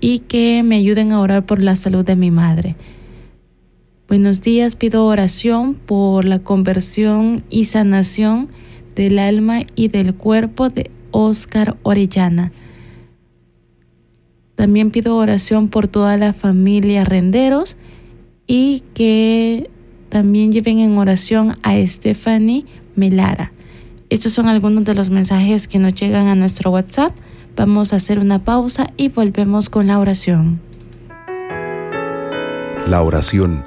y 0.02 0.20
que 0.20 0.62
me 0.64 0.76
ayuden 0.76 1.14
a 1.14 1.22
orar 1.22 1.46
por 1.46 1.64
la 1.64 1.78
salud 1.78 2.04
de 2.04 2.18
mi 2.18 2.32
madre. 2.32 2.76
Buenos 4.10 4.42
días, 4.42 4.76
pido 4.76 5.06
oración 5.06 5.76
por 5.76 6.26
la 6.26 6.40
conversión 6.40 7.46
y 7.50 7.64
sanación 7.64 8.50
del 8.94 9.20
alma 9.20 9.62
y 9.76 9.88
del 9.88 10.14
cuerpo 10.14 10.68
de 10.68 10.92
Oscar 11.12 11.78
Orellana. 11.84 12.52
También 14.56 14.92
pido 14.92 15.16
oración 15.16 15.70
por 15.70 15.88
toda 15.88 16.18
la 16.18 16.34
familia 16.34 17.06
Renderos 17.06 17.78
y 18.54 18.84
que 18.94 19.70
también 20.10 20.52
lleven 20.52 20.80
en 20.80 20.98
oración 20.98 21.56
a 21.64 21.78
Stephanie 21.88 22.66
Melara. 22.98 23.54
Estos 24.10 24.34
son 24.34 24.50
algunos 24.50 24.84
de 24.84 24.94
los 24.94 25.10
mensajes 25.10 25.70
que 25.70 25.80
nos 25.80 25.96
llegan 25.96 26.28
a 26.28 26.36
nuestro 26.36 26.70
WhatsApp. 26.70 27.14
Vamos 27.56 27.94
a 27.94 27.96
hacer 27.96 28.20
una 28.20 28.40
pausa 28.40 28.92
y 28.98 29.08
volvemos 29.08 29.70
con 29.70 29.88
la 29.88 30.00
oración. 30.00 30.60
La 32.90 33.02
oración 33.02 33.64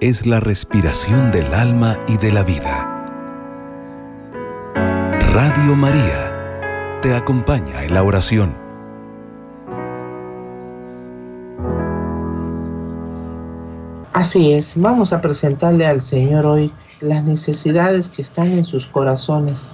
es 0.00 0.26
la 0.26 0.40
respiración 0.40 1.30
del 1.30 1.54
alma 1.54 1.96
y 2.08 2.16
de 2.16 2.32
la 2.32 2.42
vida. 2.42 3.14
Radio 5.32 5.76
María 5.76 6.98
te 7.02 7.14
acompaña 7.14 7.84
en 7.84 7.94
la 7.94 8.02
oración. 8.02 8.67
Así 14.18 14.52
es, 14.52 14.72
vamos 14.74 15.12
a 15.12 15.20
presentarle 15.20 15.86
al 15.86 16.02
Señor 16.02 16.44
hoy 16.44 16.72
las 16.98 17.22
necesidades 17.22 18.08
que 18.08 18.22
están 18.22 18.48
en 18.48 18.64
sus 18.64 18.84
corazones, 18.84 19.64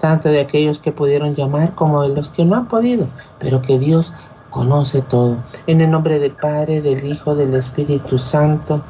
tanto 0.00 0.30
de 0.30 0.40
aquellos 0.40 0.78
que 0.78 0.90
pudieron 0.90 1.34
llamar 1.34 1.74
como 1.74 2.02
de 2.02 2.08
los 2.08 2.30
que 2.30 2.46
no 2.46 2.56
han 2.56 2.66
podido, 2.66 3.08
pero 3.38 3.60
que 3.60 3.78
Dios 3.78 4.14
conoce 4.48 5.02
todo. 5.02 5.36
En 5.66 5.82
el 5.82 5.90
nombre 5.90 6.18
del 6.18 6.32
Padre, 6.32 6.80
del 6.80 7.04
Hijo, 7.04 7.34
del 7.34 7.52
Espíritu 7.52 8.18
Santo. 8.18 8.82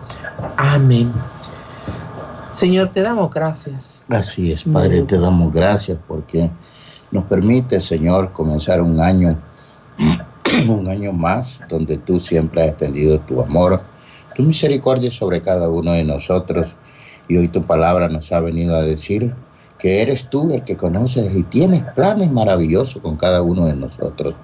Amén. 0.57 1.13
Señor, 2.53 2.91
te 2.91 3.03
damos 3.03 3.35
gracias. 3.35 4.05
Así 4.09 4.53
es, 4.53 4.63
Padre, 4.63 5.03
te 5.03 5.19
damos 5.19 5.53
gracias 5.53 5.99
porque 6.07 6.49
nos 7.11 7.25
permite, 7.25 7.81
Señor, 7.81 8.31
comenzar 8.31 8.81
un 8.81 9.01
año, 9.01 9.37
un 10.69 10.89
año 10.89 11.13
más, 11.13 11.61
donde 11.69 11.99
tú 11.99 12.21
siempre 12.21 12.63
has 12.63 12.69
extendido 12.69 13.19
tu 13.19 13.43
amor, 13.43 13.83
tu 14.35 14.43
misericordia 14.43 15.11
sobre 15.11 15.43
cada 15.43 15.69
uno 15.69 15.93
de 15.93 16.05
nosotros 16.05 16.75
y 17.29 17.37
hoy 17.37 17.49
tu 17.49 17.63
palabra 17.63 18.09
nos 18.09 18.33
ha 18.33 18.41
venido 18.41 18.77
a 18.77 18.83
decir 18.83 19.33
que 19.79 20.03
eres 20.03 20.29
tú 20.29 20.53
el 20.53 20.65
que 20.65 20.77
conoces 20.77 21.35
y 21.35 21.43
tienes 21.45 21.85
planes 21.95 22.31
maravillosos 22.31 23.01
con 23.03 23.17
cada 23.17 23.43
uno 23.43 23.67
de 23.67 23.75
nosotros. 23.75 24.35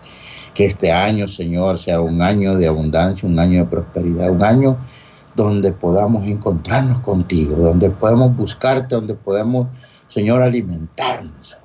Que 0.54 0.64
este 0.64 0.90
año, 0.90 1.28
Señor, 1.28 1.78
sea 1.78 2.00
un 2.00 2.22
año 2.22 2.56
de 2.56 2.66
abundancia, 2.66 3.28
un 3.28 3.38
año 3.38 3.64
de 3.64 3.70
prosperidad, 3.70 4.30
un 4.30 4.42
año 4.42 4.78
donde 5.34 5.72
podamos 5.72 6.24
encontrarnos 6.26 7.00
contigo, 7.00 7.56
donde 7.56 7.90
podemos 7.90 8.34
buscarte, 8.34 8.94
donde 8.94 9.14
podemos, 9.14 9.68
Señor, 10.08 10.42
alimentarnos 10.42 11.58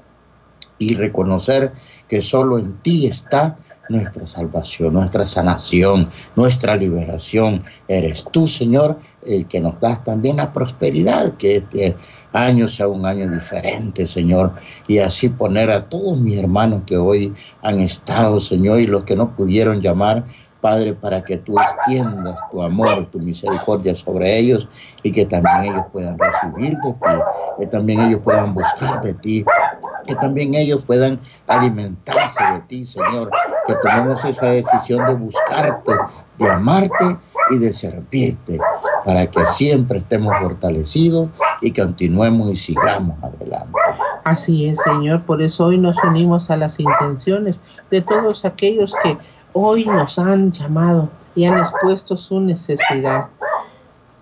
y 0.78 0.96
reconocer 0.96 1.72
que 2.10 2.22
solo 2.22 2.60
en 2.60 2.74
ti 2.82 3.06
está 3.06 3.58
nuestra 3.92 4.26
salvación, 4.26 4.94
nuestra 4.94 5.26
sanación, 5.26 6.10
nuestra 6.36 6.76
liberación. 6.76 7.64
Eres 7.88 8.26
tú, 8.32 8.48
Señor, 8.48 8.98
el 9.24 9.48
que 9.48 9.60
nos 9.60 9.80
das 9.80 10.04
también 10.04 10.38
la 10.38 10.52
prosperidad, 10.52 11.34
que 11.38 11.58
este 11.58 11.96
año 12.34 12.68
sea 12.68 12.88
un 12.88 13.06
año 13.06 13.30
diferente, 13.30 14.06
Señor, 14.06 14.54
y 14.88 15.00
así 15.00 15.30
poner 15.30 15.70
a 15.70 15.90
todos 15.90 16.18
mis 16.18 16.38
hermanos 16.38 16.84
que 16.86 16.98
hoy 16.98 17.34
han 17.62 17.80
estado, 17.82 18.40
Señor, 18.40 18.82
y 18.82 18.88
los 18.88 19.04
que 19.04 19.16
no 19.16 19.36
pudieron 19.36 19.82
llamar, 19.82 20.26
Padre, 20.62 20.94
para 20.94 21.24
que 21.24 21.38
tú 21.38 21.56
extiendas 21.58 22.40
tu 22.52 22.62
amor, 22.62 23.08
tu 23.12 23.20
misericordia 23.20 23.96
sobre 23.96 24.38
ellos 24.38 24.68
y 25.04 25.12
que 25.12 25.26
también 25.26 25.74
ellos 25.74 25.86
puedan 25.92 26.18
recibir 26.18 26.78
de 26.78 26.94
ti, 26.94 27.10
que 27.58 27.68
también 27.68 28.02
ellos 28.02 28.22
puedan 28.24 28.54
buscar 28.54 29.02
de 29.02 29.14
ti, 29.16 29.44
que 30.06 30.16
también 30.16 30.54
ellos 30.54 30.84
puedan 30.86 31.20
alimentarse 31.48 32.44
de 32.54 32.60
ti, 32.62 32.86
Señor, 32.86 33.32
que 33.68 33.76
tomemos 33.84 34.24
esa 34.24 34.48
decisión 34.48 35.06
de 35.08 35.14
buscarte, 35.16 35.92
de 36.38 36.50
amarte 36.50 37.18
y 37.50 37.58
de 37.58 37.74
servirte, 37.74 38.60
para 39.04 39.28
que 39.28 39.46
siempre 39.48 40.00
estemos 40.00 40.34
fortalecidos 40.40 41.30
y 41.62 41.74
continuemos 41.74 42.52
y 42.52 42.56
sigamos 42.56 43.22
adelante. 43.24 43.74
Así 44.24 44.68
es, 44.68 44.80
Señor, 44.84 45.24
por 45.24 45.42
eso 45.42 45.66
hoy 45.66 45.78
nos 45.80 45.98
unimos 46.04 46.52
a 46.52 46.58
las 46.58 46.80
intenciones 46.80 47.62
de 47.90 48.02
todos 48.02 48.46
aquellos 48.46 48.94
que 49.02 49.18
hoy 49.54 49.86
nos 49.86 50.18
han 50.20 50.52
llamado 50.52 51.10
y 51.36 51.46
han 51.46 51.58
expuesto 51.58 52.18
su 52.18 52.40
necesidad. 52.40 53.28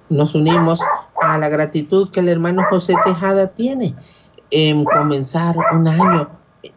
Nos 0.09 0.35
unimos 0.35 0.81
a 1.21 1.37
la 1.37 1.49
gratitud 1.49 2.09
que 2.11 2.19
el 2.19 2.29
hermano 2.29 2.63
José 2.69 2.93
Tejada 3.05 3.47
tiene 3.47 3.95
en 4.51 4.85
comenzar 4.85 5.55
un 5.73 5.87
año 5.87 6.29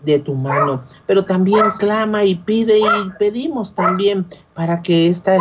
de 0.03 0.19
tu 0.19 0.35
mano, 0.35 0.83
pero 1.07 1.25
también 1.25 1.65
clama 1.79 2.25
y 2.25 2.35
pide 2.35 2.79
y 2.79 3.11
pedimos 3.19 3.75
también 3.75 4.27
para 4.55 4.83
que 4.83 5.09
esta 5.09 5.37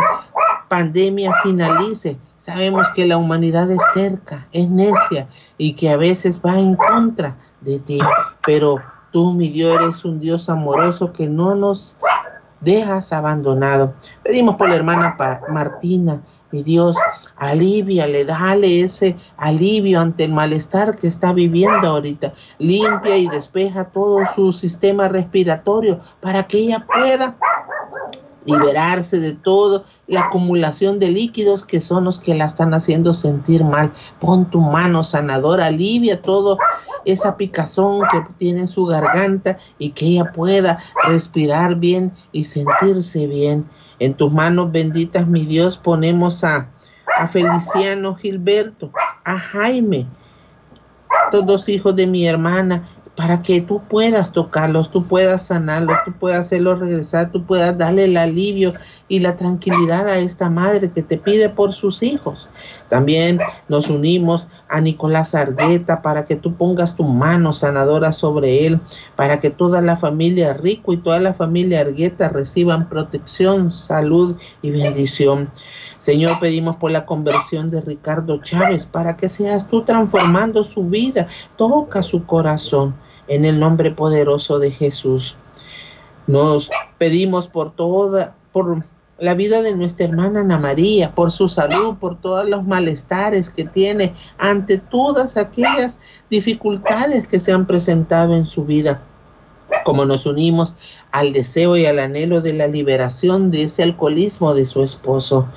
pandemia 0.68 1.32
finalice. 1.42 2.16
Sabemos 2.38 2.88
que 2.94 3.06
la 3.06 3.18
humanidad 3.18 3.70
es 3.70 3.82
terca, 3.94 4.48
es 4.52 4.68
necia 4.68 5.28
y 5.58 5.74
que 5.74 5.90
a 5.90 5.96
veces 5.96 6.40
va 6.44 6.58
en 6.58 6.74
contra 6.74 7.36
de 7.60 7.78
ti, 7.78 8.00
pero 8.44 8.76
tú, 9.12 9.32
mi 9.32 9.48
Dios, 9.48 9.80
eres 9.80 10.04
un 10.04 10.18
Dios 10.18 10.48
amoroso 10.48 11.12
que 11.12 11.28
no 11.28 11.54
nos 11.54 11.96
dejas 12.62 13.12
abandonado. 13.12 13.94
Pedimos 14.22 14.56
por 14.56 14.68
la 14.68 14.76
hermana 14.76 15.16
Martina, 15.48 16.22
mi 16.50 16.62
Dios, 16.62 16.96
aliviale, 17.36 18.24
dale 18.24 18.82
ese 18.82 19.16
alivio 19.36 20.00
ante 20.00 20.24
el 20.24 20.32
malestar 20.32 20.96
que 20.96 21.08
está 21.08 21.32
viviendo 21.32 21.88
ahorita. 21.88 22.34
Limpia 22.58 23.16
y 23.16 23.26
despeja 23.28 23.84
todo 23.84 24.20
su 24.34 24.52
sistema 24.52 25.08
respiratorio 25.08 26.00
para 26.20 26.42
que 26.44 26.58
ella 26.58 26.86
pueda 26.86 27.36
liberarse 28.44 29.20
de 29.20 29.32
todo 29.32 29.84
la 30.06 30.22
acumulación 30.26 30.98
de 30.98 31.08
líquidos 31.08 31.64
que 31.64 31.80
son 31.80 32.04
los 32.04 32.18
que 32.18 32.34
la 32.34 32.44
están 32.44 32.74
haciendo 32.74 33.14
sentir 33.14 33.64
mal. 33.64 33.92
Pon 34.20 34.50
tu 34.50 34.60
mano 34.60 35.04
sanadora, 35.04 35.66
alivia 35.66 36.20
todo 36.20 36.58
esa 37.04 37.36
picazón 37.36 38.02
que 38.10 38.22
tiene 38.38 38.60
en 38.60 38.68
su 38.68 38.86
garganta 38.86 39.58
y 39.78 39.90
que 39.92 40.06
ella 40.06 40.32
pueda 40.32 40.78
respirar 41.04 41.76
bien 41.76 42.12
y 42.32 42.44
sentirse 42.44 43.26
bien. 43.26 43.68
En 43.98 44.14
tus 44.14 44.32
manos 44.32 44.72
benditas, 44.72 45.26
mi 45.26 45.44
Dios, 45.46 45.76
ponemos 45.76 46.42
a, 46.42 46.68
a 47.18 47.28
Feliciano 47.28 48.14
Gilberto, 48.16 48.90
a 49.24 49.38
Jaime, 49.38 50.06
todos 51.30 51.68
hijos 51.68 51.94
de 51.94 52.06
mi 52.06 52.26
hermana, 52.26 52.88
para 53.16 53.42
que 53.42 53.60
tú 53.60 53.82
puedas 53.88 54.32
tocarlos, 54.32 54.90
tú 54.90 55.06
puedas 55.06 55.46
sanarlos, 55.46 55.98
tú 56.04 56.12
puedas 56.12 56.40
hacerlos 56.40 56.80
regresar, 56.80 57.30
tú 57.30 57.44
puedas 57.44 57.76
darle 57.76 58.04
el 58.04 58.16
alivio 58.16 58.72
y 59.06 59.18
la 59.18 59.36
tranquilidad 59.36 60.08
a 60.08 60.16
esta 60.16 60.48
madre 60.48 60.90
que 60.90 61.02
te 61.02 61.18
pide 61.18 61.50
por 61.50 61.74
sus 61.74 62.02
hijos. 62.02 62.48
También 62.88 63.38
nos 63.68 63.90
unimos 63.90 64.48
a 64.70 64.80
Nicolás 64.80 65.34
Argueta 65.34 66.00
para 66.00 66.24
que 66.24 66.36
tú 66.36 66.54
pongas 66.54 66.96
tu 66.96 67.04
mano 67.04 67.52
sanadora 67.52 68.14
sobre 68.14 68.66
él, 68.66 68.80
para 69.14 69.40
que 69.40 69.50
toda 69.50 69.82
la 69.82 69.98
familia 69.98 70.54
Rico 70.54 70.94
y 70.94 70.96
toda 70.96 71.20
la 71.20 71.34
familia 71.34 71.82
Argueta 71.82 72.30
reciban 72.30 72.88
protección, 72.88 73.70
salud 73.70 74.36
y 74.62 74.70
bendición. 74.70 75.50
Señor, 75.98 76.40
pedimos 76.40 76.76
por 76.76 76.90
la 76.90 77.04
conversión 77.04 77.70
de 77.70 77.82
Ricardo 77.82 78.40
Chávez 78.40 78.86
para 78.86 79.16
que 79.16 79.28
seas 79.28 79.68
tú 79.68 79.82
transformando 79.82 80.64
su 80.64 80.84
vida. 80.84 81.28
Toca 81.56 82.02
su 82.02 82.24
corazón 82.26 82.94
en 83.28 83.44
el 83.44 83.58
nombre 83.60 83.90
poderoso 83.90 84.58
de 84.58 84.70
Jesús. 84.70 85.36
Nos 86.26 86.70
pedimos 86.98 87.48
por 87.48 87.72
toda, 87.72 88.34
por 88.52 88.84
la 89.18 89.34
vida 89.34 89.62
de 89.62 89.74
nuestra 89.74 90.06
hermana 90.06 90.40
Ana 90.40 90.58
María, 90.58 91.14
por 91.14 91.30
su 91.32 91.48
salud, 91.48 91.96
por 91.98 92.20
todos 92.20 92.48
los 92.48 92.64
malestares 92.64 93.50
que 93.50 93.64
tiene 93.64 94.14
ante 94.38 94.78
todas 94.78 95.36
aquellas 95.36 95.98
dificultades 96.30 97.26
que 97.26 97.38
se 97.38 97.52
han 97.52 97.66
presentado 97.66 98.34
en 98.34 98.46
su 98.46 98.64
vida 98.64 99.02
como 99.84 100.04
nos 100.04 100.26
unimos 100.26 100.76
al 101.10 101.32
deseo 101.32 101.76
y 101.76 101.86
al 101.86 101.98
anhelo 101.98 102.40
de 102.40 102.52
la 102.52 102.66
liberación 102.66 103.50
de 103.50 103.64
ese 103.64 103.82
alcoholismo 103.82 104.54
de 104.54 104.64
su 104.64 104.82
esposo 104.82 105.48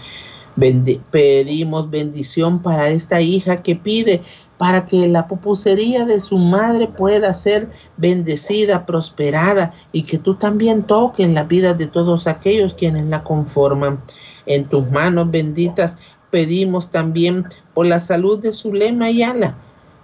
pedimos 0.55 1.89
bendición 1.89 2.61
para 2.61 2.89
esta 2.89 3.21
hija 3.21 3.61
que 3.61 3.75
pide 3.75 4.21
para 4.57 4.85
que 4.85 5.07
la 5.07 5.27
pupusería 5.27 6.05
de 6.05 6.21
su 6.21 6.37
madre 6.37 6.87
pueda 6.87 7.33
ser 7.33 7.69
bendecida, 7.97 8.85
prosperada 8.85 9.73
y 9.91 10.03
que 10.03 10.17
tú 10.17 10.35
también 10.35 10.83
toques 10.83 11.27
la 11.29 11.43
vida 11.43 11.73
de 11.73 11.87
todos 11.87 12.27
aquellos 12.27 12.73
quienes 12.73 13.05
la 13.07 13.23
conforman. 13.23 13.99
En 14.45 14.65
tus 14.65 14.89
manos 14.89 15.29
benditas 15.29 15.97
pedimos 16.31 16.89
también 16.89 17.45
por 17.73 17.85
la 17.85 17.99
salud 17.99 18.39
de 18.39 18.53
Zulema 18.53 19.05
Ayala, 19.05 19.55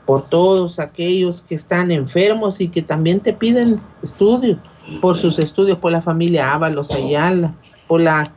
por 0.05 0.27
todos 0.27 0.79
aquellos 0.79 1.41
que 1.41 1.55
están 1.55 1.91
enfermos 1.91 2.59
y 2.59 2.67
que 2.67 2.81
también 2.81 3.21
te 3.21 3.33
piden 3.33 3.79
estudios, 4.03 4.57
por 4.99 5.17
sus 5.17 5.39
estudios, 5.39 5.77
por 5.77 5.91
la 5.91 6.01
familia 6.01 6.51
Ábalos 6.53 6.91
Ayala, 6.91 7.53
por 7.87 8.01
la 8.01 8.33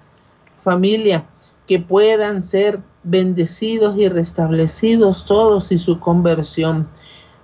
familia 0.62 1.24
que 1.66 1.78
puedan 1.78 2.44
ser 2.44 2.80
bendecidos 3.02 3.96
y 3.98 4.08
restablecidos 4.08 5.24
todos 5.24 5.72
y 5.72 5.78
su 5.78 5.98
conversión. 6.00 6.88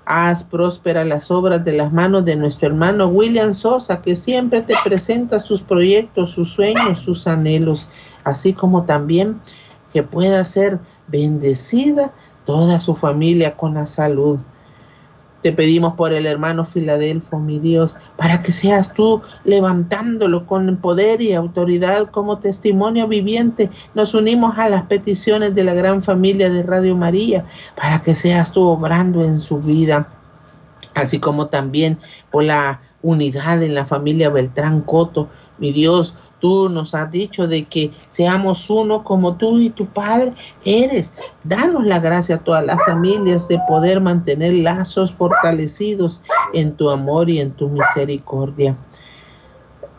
Haz 0.05 0.43
próspera 0.43 1.05
las 1.05 1.31
obras 1.31 1.65
de 1.65 1.73
las 1.73 1.93
manos 1.93 2.25
de 2.25 2.35
nuestro 2.35 2.69
hermano 2.69 3.07
William 3.09 3.55
Sosa, 3.55 4.03
que 4.03 4.17
siempre 4.17 4.63
te 4.63 4.75
presenta 4.85 5.39
sus 5.39 5.63
proyectos, 5.63 6.31
sus 6.33 6.53
sueños, 6.53 7.01
sus 7.01 7.27
anhelos, 7.27 7.89
así 8.25 8.53
como 8.53 8.85
también 8.85 9.41
que 9.93 10.03
pueda 10.03 10.45
ser 10.45 10.81
bendecida 11.07 12.13
toda 12.45 12.81
su 12.81 12.97
familia 12.97 13.57
con 13.57 13.75
la 13.75 13.87
salud. 13.87 14.41
Te 15.43 15.53
pedimos 15.53 15.95
por 15.95 16.13
el 16.13 16.27
hermano 16.27 16.67
Filadelfo, 16.67 17.39
mi 17.39 17.59
Dios, 17.59 17.97
para 18.17 18.43
que 18.43 18.53
seas 18.53 18.93
tú 18.93 19.23
levantándolo 19.45 20.47
con 20.47 20.77
poder 20.77 21.23
y 21.23 21.33
autoridad 21.33 22.11
como 22.11 22.39
testimonio 22.39 23.09
viviente. 23.09 23.71
Nos 23.95 24.13
unimos 24.13 24.59
a 24.59 24.69
las 24.69 24.83
peticiones 24.83 25.55
de 25.55 25.65
la 25.65 25.73
gran 25.73 26.03
familia 26.03 26.51
de 26.51 26.63
Radio 26.63 26.95
María, 26.95 27.47
para 27.75 28.03
que 28.03 28.15
seas 28.15 28.53
tú 28.53 28.69
obrando 28.69 29.25
en 29.25 29.41
su 29.41 29.61
vida, 29.61 30.09
así 30.95 31.19
como 31.19 31.47
también 31.47 31.99
por 32.31 32.45
la 32.45 32.81
unidad 33.03 33.63
en 33.63 33.75
la 33.75 33.87
familia 33.87 34.29
Beltrán 34.29 34.83
Coto. 34.83 35.29
Mi 35.61 35.73
Dios, 35.73 36.17
Tú 36.41 36.71
nos 36.71 36.95
has 36.95 37.11
dicho 37.11 37.47
de 37.47 37.65
que 37.67 37.93
seamos 38.09 38.69
uno 38.71 39.05
como 39.05 39.37
tú 39.37 39.59
y 39.59 39.71
tu 39.71 39.87
Padre 39.87 40.33
eres. 40.65 41.13
Danos 41.45 41.85
la 41.85 41.99
gracia 41.99 42.37
a 42.37 42.39
todas 42.39 42.65
las 42.65 42.83
familias 42.85 43.47
de 43.47 43.61
poder 43.69 44.01
mantener 44.01 44.55
lazos 44.55 45.13
fortalecidos 45.13 46.23
en 46.55 46.75
tu 46.75 46.89
amor 46.89 47.29
y 47.29 47.41
en 47.41 47.53
tu 47.53 47.69
misericordia. 47.69 48.75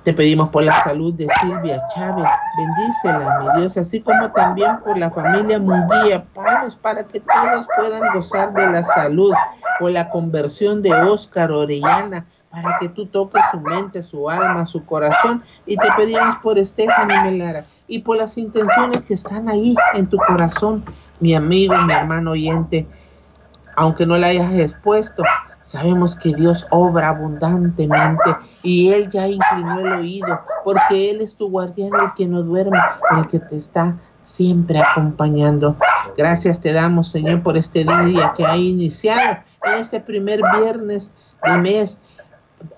Te 0.03 0.13
pedimos 0.13 0.49
por 0.49 0.63
la 0.63 0.83
salud 0.83 1.13
de 1.13 1.27
Silvia 1.41 1.79
Chávez, 1.93 2.27
bendícela, 2.57 3.39
mi 3.41 3.61
Dios, 3.61 3.77
así 3.77 4.01
como 4.01 4.31
también 4.31 4.79
por 4.83 4.97
la 4.97 5.11
familia 5.11 5.59
Munguía, 5.59 6.25
Padres, 6.33 6.73
para 6.73 7.03
que 7.03 7.19
todos 7.19 7.67
puedan 7.77 8.11
gozar 8.11 8.51
de 8.51 8.67
la 8.67 8.83
salud, 8.83 9.31
por 9.79 9.91
la 9.91 10.09
conversión 10.09 10.81
de 10.81 10.91
Óscar 10.91 11.51
Orellana, 11.51 12.25
para 12.51 12.79
que 12.79 12.89
tú 12.89 13.05
toques 13.05 13.41
su 13.51 13.59
mente, 13.59 14.03
su 14.03 14.29
alma, 14.29 14.65
su 14.65 14.85
corazón. 14.85 15.43
Y 15.65 15.77
te 15.77 15.87
pedimos 15.95 16.35
por 16.37 16.63
Stephanie 16.63 17.23
Melara 17.23 17.65
y 17.87 17.99
por 17.99 18.17
las 18.17 18.37
intenciones 18.37 19.01
que 19.01 19.13
están 19.13 19.49
ahí 19.49 19.75
en 19.93 20.07
tu 20.07 20.17
corazón, 20.17 20.83
mi 21.19 21.33
amigo, 21.33 21.75
mi 21.77 21.93
hermano 21.93 22.31
oyente. 22.31 22.87
Aunque 23.75 24.05
no 24.05 24.17
la 24.17 24.27
hayas 24.27 24.53
expuesto, 24.53 25.23
sabemos 25.63 26.17
que 26.17 26.33
Dios 26.35 26.67
obra 26.71 27.09
abundantemente 27.09 28.35
y 28.63 28.91
Él 28.91 29.09
ya 29.09 29.27
inclinó 29.27 29.79
el 29.79 29.93
oído, 29.93 30.41
porque 30.65 31.09
Él 31.09 31.21
es 31.21 31.35
tu 31.35 31.49
guardián, 31.49 31.91
el 32.01 32.13
que 32.13 32.27
no 32.27 32.43
duerme, 32.43 32.77
el 33.15 33.27
que 33.27 33.39
te 33.39 33.55
está 33.55 33.95
siempre 34.25 34.81
acompañando. 34.81 35.77
Gracias 36.17 36.59
te 36.59 36.73
damos, 36.73 37.09
Señor, 37.09 37.41
por 37.43 37.55
este 37.55 37.85
día 37.85 38.33
que 38.35 38.45
ha 38.45 38.57
iniciado 38.57 39.37
en 39.63 39.73
este 39.79 39.99
primer 39.99 40.41
viernes 40.59 41.11
de 41.43 41.57
mes 41.57 41.97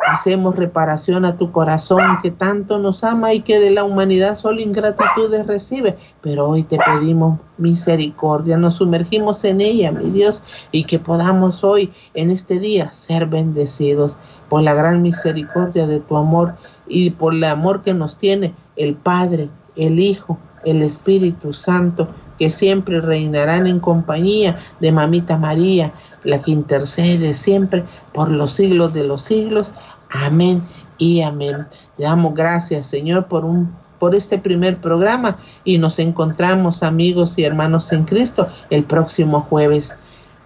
hacemos 0.07 0.55
reparación 0.55 1.25
a 1.25 1.37
tu 1.37 1.51
corazón 1.51 2.19
que 2.21 2.31
tanto 2.31 2.79
nos 2.79 3.03
ama 3.03 3.33
y 3.33 3.41
que 3.41 3.59
de 3.59 3.71
la 3.71 3.83
humanidad 3.83 4.35
solo 4.35 4.61
ingratitudes 4.61 5.47
recibe. 5.47 5.97
Pero 6.21 6.49
hoy 6.49 6.63
te 6.63 6.77
pedimos 6.77 7.39
misericordia, 7.57 8.57
nos 8.57 8.75
sumergimos 8.75 9.43
en 9.43 9.61
ella, 9.61 9.91
mi 9.91 10.09
Dios, 10.09 10.41
y 10.71 10.85
que 10.85 10.99
podamos 10.99 11.63
hoy, 11.63 11.91
en 12.13 12.31
este 12.31 12.59
día, 12.59 12.91
ser 12.91 13.27
bendecidos 13.27 14.17
por 14.49 14.61
la 14.61 14.73
gran 14.73 15.01
misericordia 15.01 15.87
de 15.87 15.99
tu 15.99 16.17
amor 16.17 16.55
y 16.87 17.11
por 17.11 17.33
el 17.33 17.43
amor 17.43 17.81
que 17.81 17.93
nos 17.93 18.17
tiene 18.17 18.53
el 18.75 18.95
Padre, 18.95 19.49
el 19.75 19.99
Hijo, 19.99 20.37
el 20.63 20.81
Espíritu 20.81 21.53
Santo, 21.53 22.07
que 22.37 22.49
siempre 22.49 22.99
reinarán 22.99 23.67
en 23.67 23.79
compañía 23.79 24.59
de 24.79 24.91
Mamita 24.91 25.37
María, 25.37 25.93
la 26.23 26.41
que 26.41 26.51
intercede 26.51 27.33
siempre 27.33 27.83
por 28.13 28.29
los 28.29 28.53
siglos 28.53 28.93
de 28.93 29.03
los 29.03 29.21
siglos. 29.21 29.73
Amén 30.09 30.63
y 30.97 31.21
amén. 31.21 31.67
Le 31.97 32.05
damos 32.05 32.33
gracias, 32.33 32.87
Señor, 32.87 33.27
por 33.27 33.45
un 33.45 33.71
por 34.03 34.15
este 34.15 34.37
primer 34.37 34.81
programa 34.81 35.37
y 35.63 35.77
nos 35.77 35.97
encontramos 35.97 36.83
amigos 36.83 37.37
y 37.37 37.45
hermanos 37.45 37.89
en 37.93 38.03
Cristo 38.03 38.49
el 38.69 38.83
próximo 38.83 39.39
jueves. 39.39 39.93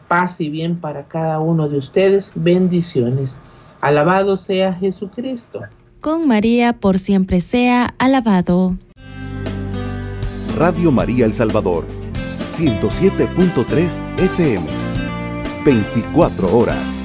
Paz 0.07 0.39
y 0.39 0.49
bien 0.51 0.79
para 0.79 1.05
cada 1.05 1.39
uno 1.39 1.67
de 1.67 1.79
ustedes. 1.79 2.31
Bendiciones. 2.35 3.39
Alabado 3.81 4.37
sea 4.37 4.73
Jesucristo. 4.73 5.61
Con 6.01 6.27
María 6.27 6.73
por 6.73 6.99
siempre 6.99 7.41
sea 7.41 7.95
alabado. 7.97 8.77
Radio 10.55 10.91
María 10.91 11.25
El 11.25 11.33
Salvador, 11.33 11.85
107.3 12.51 13.97
FM. 14.17 14.86
24 15.67 16.47
horas. 16.55 16.96